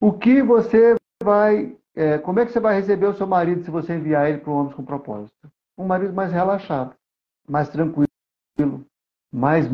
[0.00, 1.76] O que você vai...
[1.94, 4.50] É, como é que você vai receber o seu marido se você enviar ele para
[4.50, 5.50] o Homens com Propósito?
[5.76, 6.94] Um marido mais relaxado,
[7.48, 8.06] mais tranquilo,
[9.32, 9.68] mais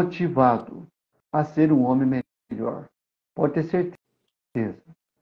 [0.00, 0.86] motivado
[1.32, 2.88] a ser um homem melhor.
[3.34, 4.07] Pode ter certeza.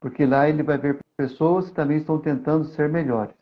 [0.00, 3.34] Porque lá ele vai ver pessoas que também estão tentando ser melhores,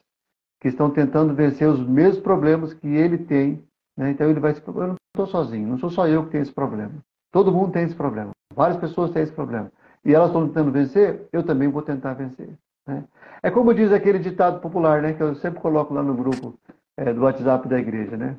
[0.60, 3.62] que estão tentando vencer os mesmos problemas que ele tem.
[3.96, 4.10] Né?
[4.10, 4.62] Então ele vai se.
[4.66, 6.92] Eu não estou sozinho, não sou só eu que tenho esse problema.
[7.32, 8.30] Todo mundo tem esse problema.
[8.54, 9.70] Várias pessoas têm esse problema.
[10.04, 12.50] E elas estão tentando vencer, eu também vou tentar vencer.
[12.86, 13.04] Né?
[13.42, 16.54] É como diz aquele ditado popular, né, que eu sempre coloco lá no grupo
[16.96, 18.16] é, do WhatsApp da igreja.
[18.16, 18.36] Né?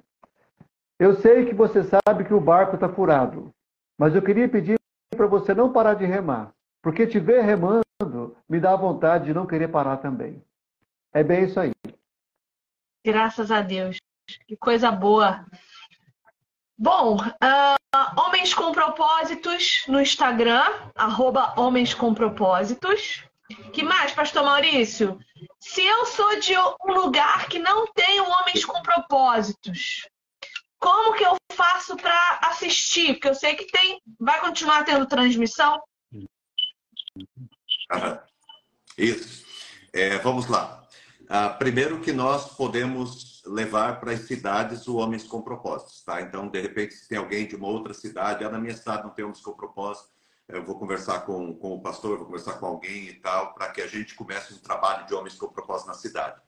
[0.99, 3.51] Eu sei que você sabe que o barco está furado,
[3.99, 4.77] mas eu queria pedir
[5.15, 6.51] para você não parar de remar,
[6.85, 10.39] porque te ver remando me dá vontade de não querer parar também.
[11.11, 11.71] É bem isso aí.
[13.03, 13.97] Graças a Deus.
[14.47, 15.43] Que coisa boa.
[16.77, 20.61] Bom, uh, Homens com Propósitos no Instagram,
[20.93, 23.23] arroba Homens com Propósitos.
[23.73, 25.17] Que mais, Pastor Maurício?
[25.59, 30.07] Se eu sou de um lugar que não tem Homens com Propósitos,
[30.77, 33.13] como que eu faço para assistir?
[33.13, 35.81] Porque eu sei que tem, vai continuar tendo transmissão.
[38.97, 39.45] Isso.
[39.93, 40.85] É, vamos lá.
[41.27, 46.21] Ah, primeiro que nós podemos levar para as cidades o Homens com Propósitos, tá?
[46.21, 49.09] Então, de repente, se tem alguém de uma outra cidade, ah, na minha cidade não
[49.09, 50.09] tem Homens com Propósito,
[50.47, 53.81] eu vou conversar com, com o pastor, vou conversar com alguém e tal, para que
[53.81, 56.39] a gente comece um trabalho de Homens com Propósito na cidade.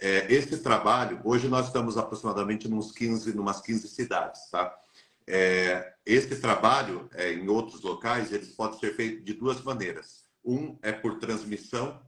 [0.00, 4.76] É, esse trabalho, hoje nós estamos aproximadamente nos 15, numas 15 cidades, tá?
[5.26, 10.24] É, esse trabalho, é, em outros locais, eles podem ser feito de duas maneiras.
[10.42, 12.00] Um é por transmissão,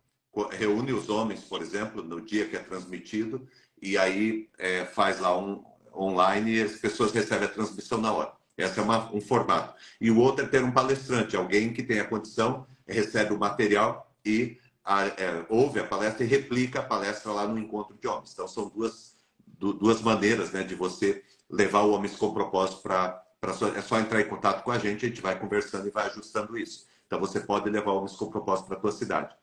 [0.52, 3.46] reúne os homens, por exemplo, no dia que é transmitido,
[3.80, 5.62] e aí é, faz lá um
[5.94, 8.32] online e as pessoas recebem a transmissão na hora.
[8.56, 9.74] Esse é uma, um formato.
[10.00, 14.58] E o outro é ter um palestrante, alguém que tenha condição, recebe o material e
[14.82, 18.32] a, é, ouve a palestra e replica a palestra lá no encontro de homens.
[18.32, 19.14] Então, são duas,
[19.46, 23.22] duas maneiras né, de você levar o Homens com Propósito para.
[23.42, 26.58] É só entrar em contato com a gente, a gente vai conversando e vai ajustando
[26.58, 26.86] isso.
[27.06, 29.34] Então você pode levar com propósito para a tua cidade.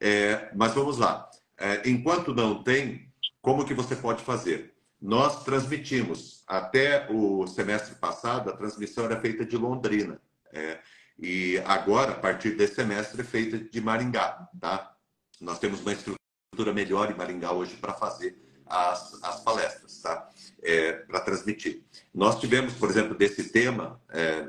[0.00, 1.28] É, mas vamos lá.
[1.58, 4.74] É, enquanto não tem, como que você pode fazer?
[5.00, 6.44] Nós transmitimos.
[6.46, 10.20] Até o semestre passado, a transmissão era feita de Londrina.
[10.52, 10.78] É,
[11.18, 14.48] e agora, a partir desse semestre, é feita de Maringá.
[14.60, 14.94] Tá?
[15.40, 18.40] Nós temos uma estrutura melhor em Maringá hoje para fazer
[18.72, 20.28] as, as palestras, tá?
[20.62, 21.82] É, para transmitir.
[22.14, 24.48] Nós tivemos, por exemplo, desse tema, é,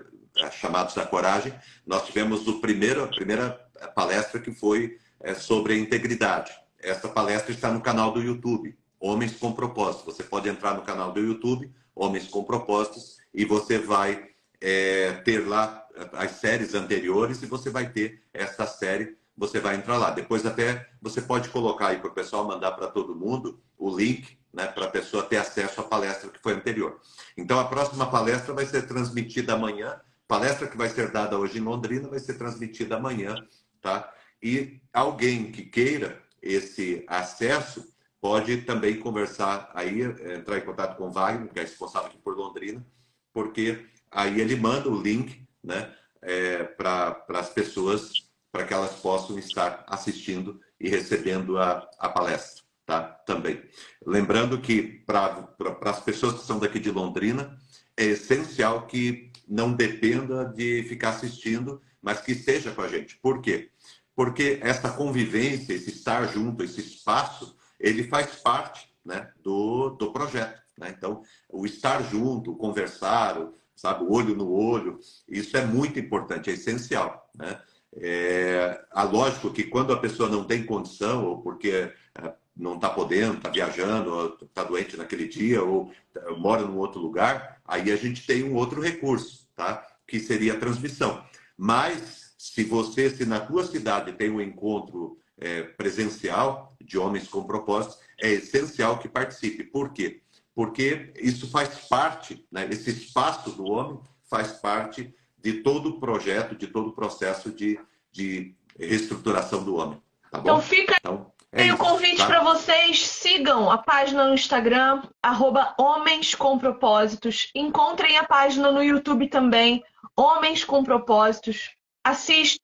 [0.52, 1.54] chamados da coragem,
[1.86, 3.60] nós tivemos o primeiro, a primeira
[3.94, 6.52] palestra que foi é, sobre a integridade.
[6.80, 10.06] Essa palestra está no canal do YouTube, Homens com Propósitos.
[10.06, 14.30] Você pode entrar no canal do YouTube, Homens com Propósitos, e você vai
[14.62, 19.98] é, ter lá as séries anteriores e você vai ter essa série, você vai entrar
[19.98, 20.12] lá.
[20.12, 24.38] Depois até você pode colocar aí para o pessoal mandar para todo mundo o link
[24.54, 27.00] né, para a pessoa ter acesso à palestra que foi anterior.
[27.36, 30.00] Então a próxima palestra vai ser transmitida amanhã
[30.34, 33.36] palestra que vai ser dada hoje em Londrina vai ser transmitida amanhã,
[33.80, 34.12] tá?
[34.42, 41.12] E alguém que queira esse acesso pode também conversar aí, entrar em contato com o
[41.12, 42.84] Wagner, que é responsável aqui por Londrina,
[43.32, 48.23] porque aí ele manda o link, né, é, para as pessoas,
[48.54, 53.02] para que elas possam estar assistindo e recebendo a, a palestra, tá?
[53.02, 53.60] Também.
[54.06, 55.50] Lembrando que para
[55.86, 57.58] as pessoas que são daqui de Londrina,
[57.98, 63.18] é essencial que não dependa de ficar assistindo, mas que esteja com a gente.
[63.18, 63.72] Por quê?
[64.16, 70.62] Porque essa convivência, esse estar junto, esse espaço, ele faz parte né, do, do projeto.
[70.78, 70.94] Né?
[70.96, 73.36] Então, o estar junto, conversar,
[73.76, 77.32] sabe, o olho no olho, isso é muito importante, é essencial.
[77.36, 77.60] Né?
[77.98, 82.90] É, a lógico que quando a pessoa não tem condição, ou porque é, não está
[82.90, 85.92] podendo, está viajando, está doente naquele dia, ou
[86.38, 89.86] mora num outro lugar, aí a gente tem um outro recurso, tá?
[90.08, 91.24] que seria a transmissão.
[91.58, 97.44] Mas, se você, se na tua cidade tem um encontro é, presencial de homens com
[97.44, 99.64] propósitos, é essencial que participe.
[99.64, 100.22] Por quê?
[100.56, 102.68] Porque isso faz parte, né?
[102.70, 105.14] esse espaço do homem faz parte
[105.44, 107.78] de todo o projeto, de todo o processo de,
[108.12, 110.02] de reestruturação do homem.
[110.32, 112.26] Tá então fica então, Tem o convite tá?
[112.26, 117.52] para vocês, sigam a página no Instagram, arroba Homens com Propósitos.
[117.54, 119.84] Encontrem a página no YouTube também,
[120.16, 121.76] Homens com Propósitos.
[122.04, 122.64] Assistam.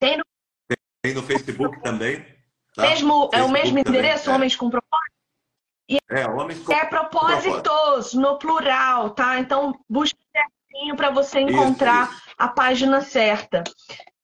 [0.00, 0.24] Tem no,
[1.02, 2.24] Tem no Facebook também.
[2.74, 2.82] Tá?
[2.82, 4.34] Mesmo, Facebook é o mesmo também, endereço, é.
[4.34, 5.18] Homens com Propósitos?
[5.90, 8.20] E é, Homens com É propósitos, propósito.
[8.20, 9.38] no plural, tá?
[9.38, 10.18] Então, busque
[10.78, 12.34] certinho para você encontrar isso, isso.
[12.38, 13.64] a página certa.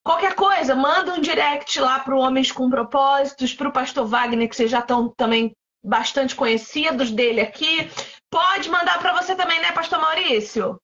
[0.03, 4.49] Qualquer coisa, manda um direct lá para o Homens com Propósitos, para o Pastor Wagner,
[4.49, 7.91] que vocês já estão também bastante conhecidos dele aqui.
[8.31, 10.79] Pode mandar para você também, né, Pastor Maurício?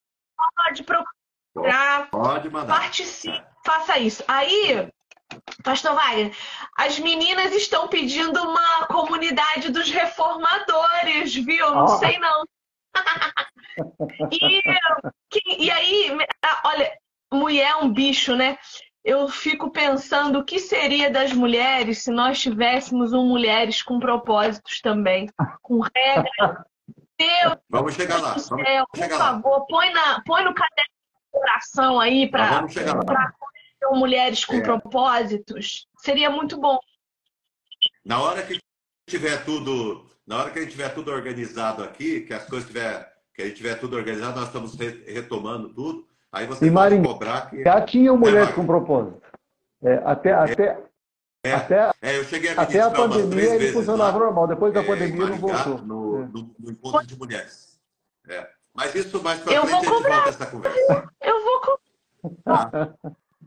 [0.56, 2.10] Pode procurar.
[2.10, 2.80] Pode mandar.
[2.80, 4.24] Participe, faça isso.
[4.26, 4.88] Aí,
[5.62, 6.34] Pastor Wagner,
[6.78, 11.74] as meninas estão pedindo uma comunidade dos reformadores, viu?
[11.74, 11.98] Não oh.
[11.98, 12.44] sei não.
[14.32, 16.18] E, e aí,
[16.64, 16.98] olha,
[17.32, 18.58] mulher é um bicho, né?
[19.04, 24.80] eu fico pensando o que seria das mulheres se nós tivéssemos um mulheres com propósitos
[24.80, 25.28] também,
[25.62, 26.64] com regras.
[27.18, 28.34] Deus, vamos chegar lá.
[28.34, 29.66] Vamos céu, por favor, lá.
[29.66, 30.90] põe, na, põe no caderno
[31.24, 32.66] de coração aí para
[33.92, 34.62] mulheres com é.
[34.62, 35.86] propósitos.
[35.98, 36.78] Seria muito bom.
[38.04, 38.58] Na hora que
[39.08, 43.12] tiver tudo, na hora que a gente tiver tudo organizado aqui, que as coisas tiver,
[43.34, 46.06] que a gente tiver tudo organizado, nós estamos retomando tudo.
[46.30, 47.64] Aí você e pode cobrar que.
[47.64, 49.20] Já tinha mulheres é, com propósito.
[49.82, 50.78] É, até, até,
[51.42, 54.46] é, até, é, eu cheguei a até a pandemia ele funcionava lá, normal.
[54.46, 55.78] Depois da é, pandemia não voltou.
[55.78, 57.80] No, no, no, encontro de mulheres.
[58.28, 58.48] É.
[58.72, 61.10] Mas isso mais para frente a gente volta essa conversa.
[61.20, 62.66] Eu vou cobrar.
[62.70, 62.94] Tá?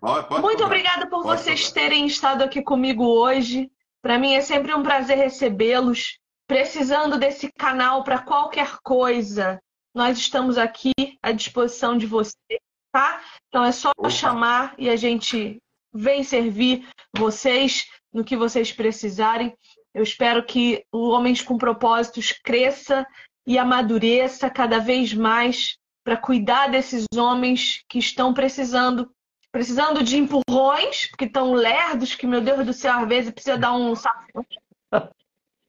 [0.02, 1.82] Pode, pode Muito obrigada por pode vocês cobrar.
[1.82, 3.72] terem estado aqui comigo hoje.
[4.02, 6.22] Para mim é sempre um prazer recebê-los.
[6.54, 9.60] Precisando desse canal para qualquer coisa,
[9.92, 12.60] nós estamos aqui à disposição de vocês
[12.92, 13.24] tá?
[13.48, 14.08] Então é só Opa.
[14.12, 15.60] chamar e a gente
[15.92, 16.88] vem servir
[17.18, 19.52] vocês no que vocês precisarem.
[19.96, 23.04] Eu espero que o Homens com Propósitos cresça
[23.48, 29.10] e amadureça cada vez mais para cuidar desses homens que estão precisando
[29.52, 33.74] precisando de empurrões, que estão lerdos, que, meu Deus do céu, às vezes precisa dar
[33.74, 33.96] um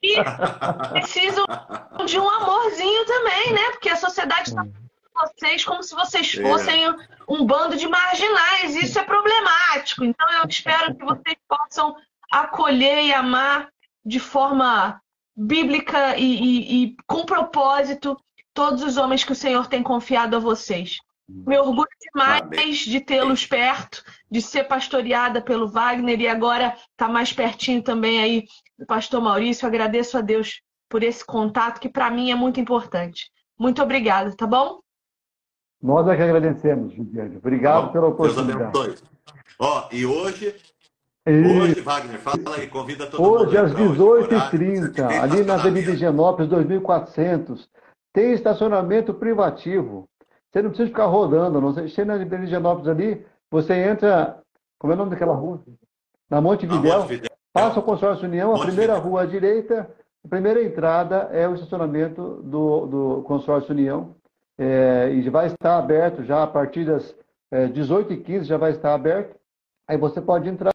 [0.05, 0.22] E
[0.90, 1.44] precisam
[2.05, 3.70] de um amorzinho também, né?
[3.70, 4.66] Porque a sociedade está
[5.14, 6.42] vocês como se vocês é.
[6.42, 6.94] fossem é.
[7.28, 8.74] um bando de marginais.
[8.74, 10.05] Isso é problemático.
[10.05, 11.96] Então, eu espero que vocês possam
[12.30, 13.68] acolher e amar
[14.05, 15.00] de forma
[15.36, 18.18] bíblica e, e, e com propósito
[18.52, 20.98] todos os homens que o Senhor tem confiado a vocês.
[21.28, 27.32] Me orgulho demais de tê-los perto, de ser pastoreada pelo Wagner e agora está mais
[27.32, 28.44] pertinho também aí
[28.86, 29.66] pastor Maurício.
[29.66, 33.30] Agradeço a Deus por esse contato que para mim é muito importante.
[33.58, 34.80] Muito obrigada, tá bom?
[35.82, 37.36] Nós é que agradecemos, Juliane.
[37.36, 38.72] Obrigado Bom, pela oportunidade.
[38.72, 39.08] Deus abençoe.
[39.58, 40.56] Ó, e hoje,
[41.26, 41.30] e...
[41.30, 44.06] hoje, Wagner, fala aí, convida todo hoje, mundo.
[44.06, 47.68] Hoje, às 18h30, ali na Avenida Higienópolis, 2400,
[48.12, 50.08] tem estacionamento privativo.
[50.50, 51.72] Você não precisa ficar rodando, não.
[51.72, 54.40] Você chega na Avenida Higienópolis ali, você entra,
[54.78, 55.62] como é o nome daquela rua?
[56.30, 57.06] Na Monte Videl,
[57.55, 59.88] passa o Consórcio União, a primeira rua à direita,
[60.24, 64.16] a primeira entrada é o estacionamento do, do Consórcio União
[64.59, 67.14] é, e vai estar aberto já a partir das
[67.52, 69.36] é, 18h15 já vai estar aberto.
[69.88, 70.72] Aí você pode entrar,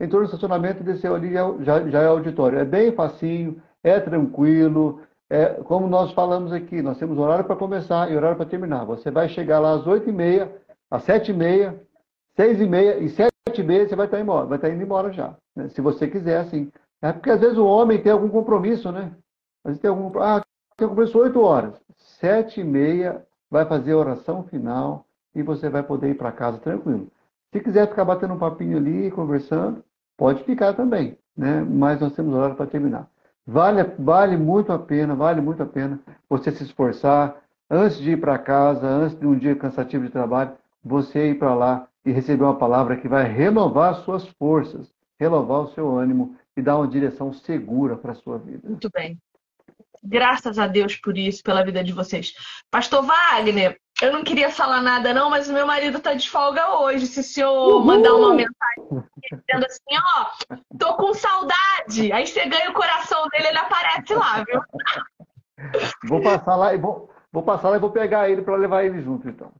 [0.00, 2.58] entrou no estacionamento e desceu ali, é já, já é auditório.
[2.58, 5.02] É bem facinho, é tranquilo.
[5.30, 8.84] É, como nós falamos aqui, nós temos horário para começar e horário para terminar.
[8.86, 10.48] Você vai chegar lá às 8h30,
[10.90, 11.78] às 7h30,
[12.36, 15.34] 6h30 e 7h30 você vai estar embora, vai estar indo embora já.
[15.54, 15.68] Né?
[15.70, 16.70] Se você quiser, assim.
[17.00, 19.12] É porque às vezes o homem tem algum compromisso, né?
[19.64, 20.16] Às vezes tem algum.
[20.20, 20.40] Ah,
[20.76, 21.82] tem compromisso 8 horas
[22.22, 26.58] sete e meia vai fazer a oração final e você vai poder ir para casa
[26.58, 27.08] tranquilo.
[27.52, 29.84] Se quiser ficar batendo um papinho ali, conversando,
[30.16, 31.62] pode ficar também, né?
[31.62, 33.08] Mas nós temos horário para terminar.
[33.46, 37.36] Vale, vale muito a pena, vale muito a pena você se esforçar
[37.68, 40.52] antes de ir para casa, antes de um dia cansativo de trabalho,
[40.84, 45.68] você ir para lá e receber uma palavra que vai renovar suas forças, renovar o
[45.68, 48.68] seu ânimo e dar uma direção segura para a sua vida.
[48.68, 49.18] Muito bem.
[50.02, 52.34] Graças a Deus por isso, pela vida de vocês.
[52.70, 56.80] Pastor Wagner, eu não queria falar nada não, mas o meu marido tá de folga
[56.80, 57.06] hoje.
[57.06, 57.84] Se o senhor Uhul.
[57.84, 63.48] mandar uma mensagem dizendo assim, ó, tô com saudade, aí você ganha o coração dele,
[63.48, 64.60] ele aparece lá, viu?
[66.08, 69.00] Vou passar lá e vou, vou passar lá e vou pegar ele para levar ele
[69.02, 69.52] junto, então.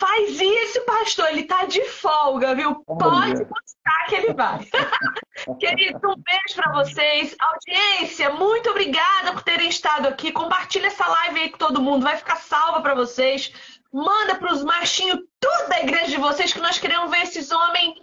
[0.00, 1.28] Faz isso, pastor.
[1.28, 2.82] Ele tá de folga, viu?
[2.86, 4.66] Pode postar que ele vai.
[5.60, 7.36] Querido, um beijo para vocês.
[7.38, 10.32] Audiência, muito obrigada por terem estado aqui.
[10.32, 12.04] Compartilha essa live aí com todo mundo.
[12.04, 13.52] Vai ficar salva para vocês.
[13.92, 17.94] Manda para os machinhos tudo da igreja de vocês que nós queremos ver esses homens,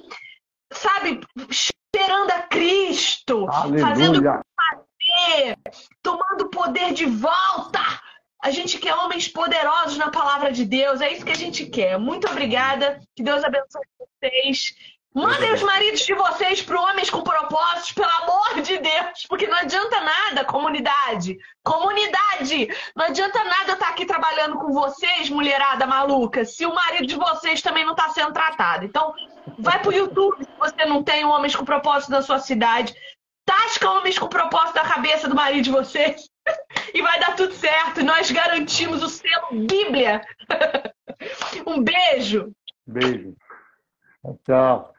[0.71, 3.87] sabe, esperando a Cristo Aleluia.
[3.87, 5.57] fazendo fazer,
[6.03, 7.79] tomando poder de volta.
[8.41, 11.97] A gente quer homens poderosos na palavra de Deus, é isso que a gente quer.
[11.97, 14.75] Muito obrigada, que Deus abençoe vocês.
[15.13, 19.57] Mandem os maridos de vocês para homens com propósitos, pelo amor de Deus, porque não
[19.57, 21.35] adianta nada, comunidade.
[21.63, 22.67] Comunidade!
[22.95, 27.63] Não adianta nada estar aqui trabalhando com vocês, mulherada maluca, se o marido de vocês
[27.63, 28.85] também não está sendo tratado.
[28.85, 29.11] Então,
[29.57, 32.93] vai para o YouTube se você não tem homens com propósito na sua cidade.
[33.43, 36.29] Tasca homens com propósito na cabeça do marido de vocês
[36.93, 38.03] e vai dar tudo certo.
[38.03, 40.21] Nós garantimos o selo Bíblia.
[41.65, 42.51] um beijo.
[42.85, 43.35] Beijo.
[44.45, 44.93] Tchau.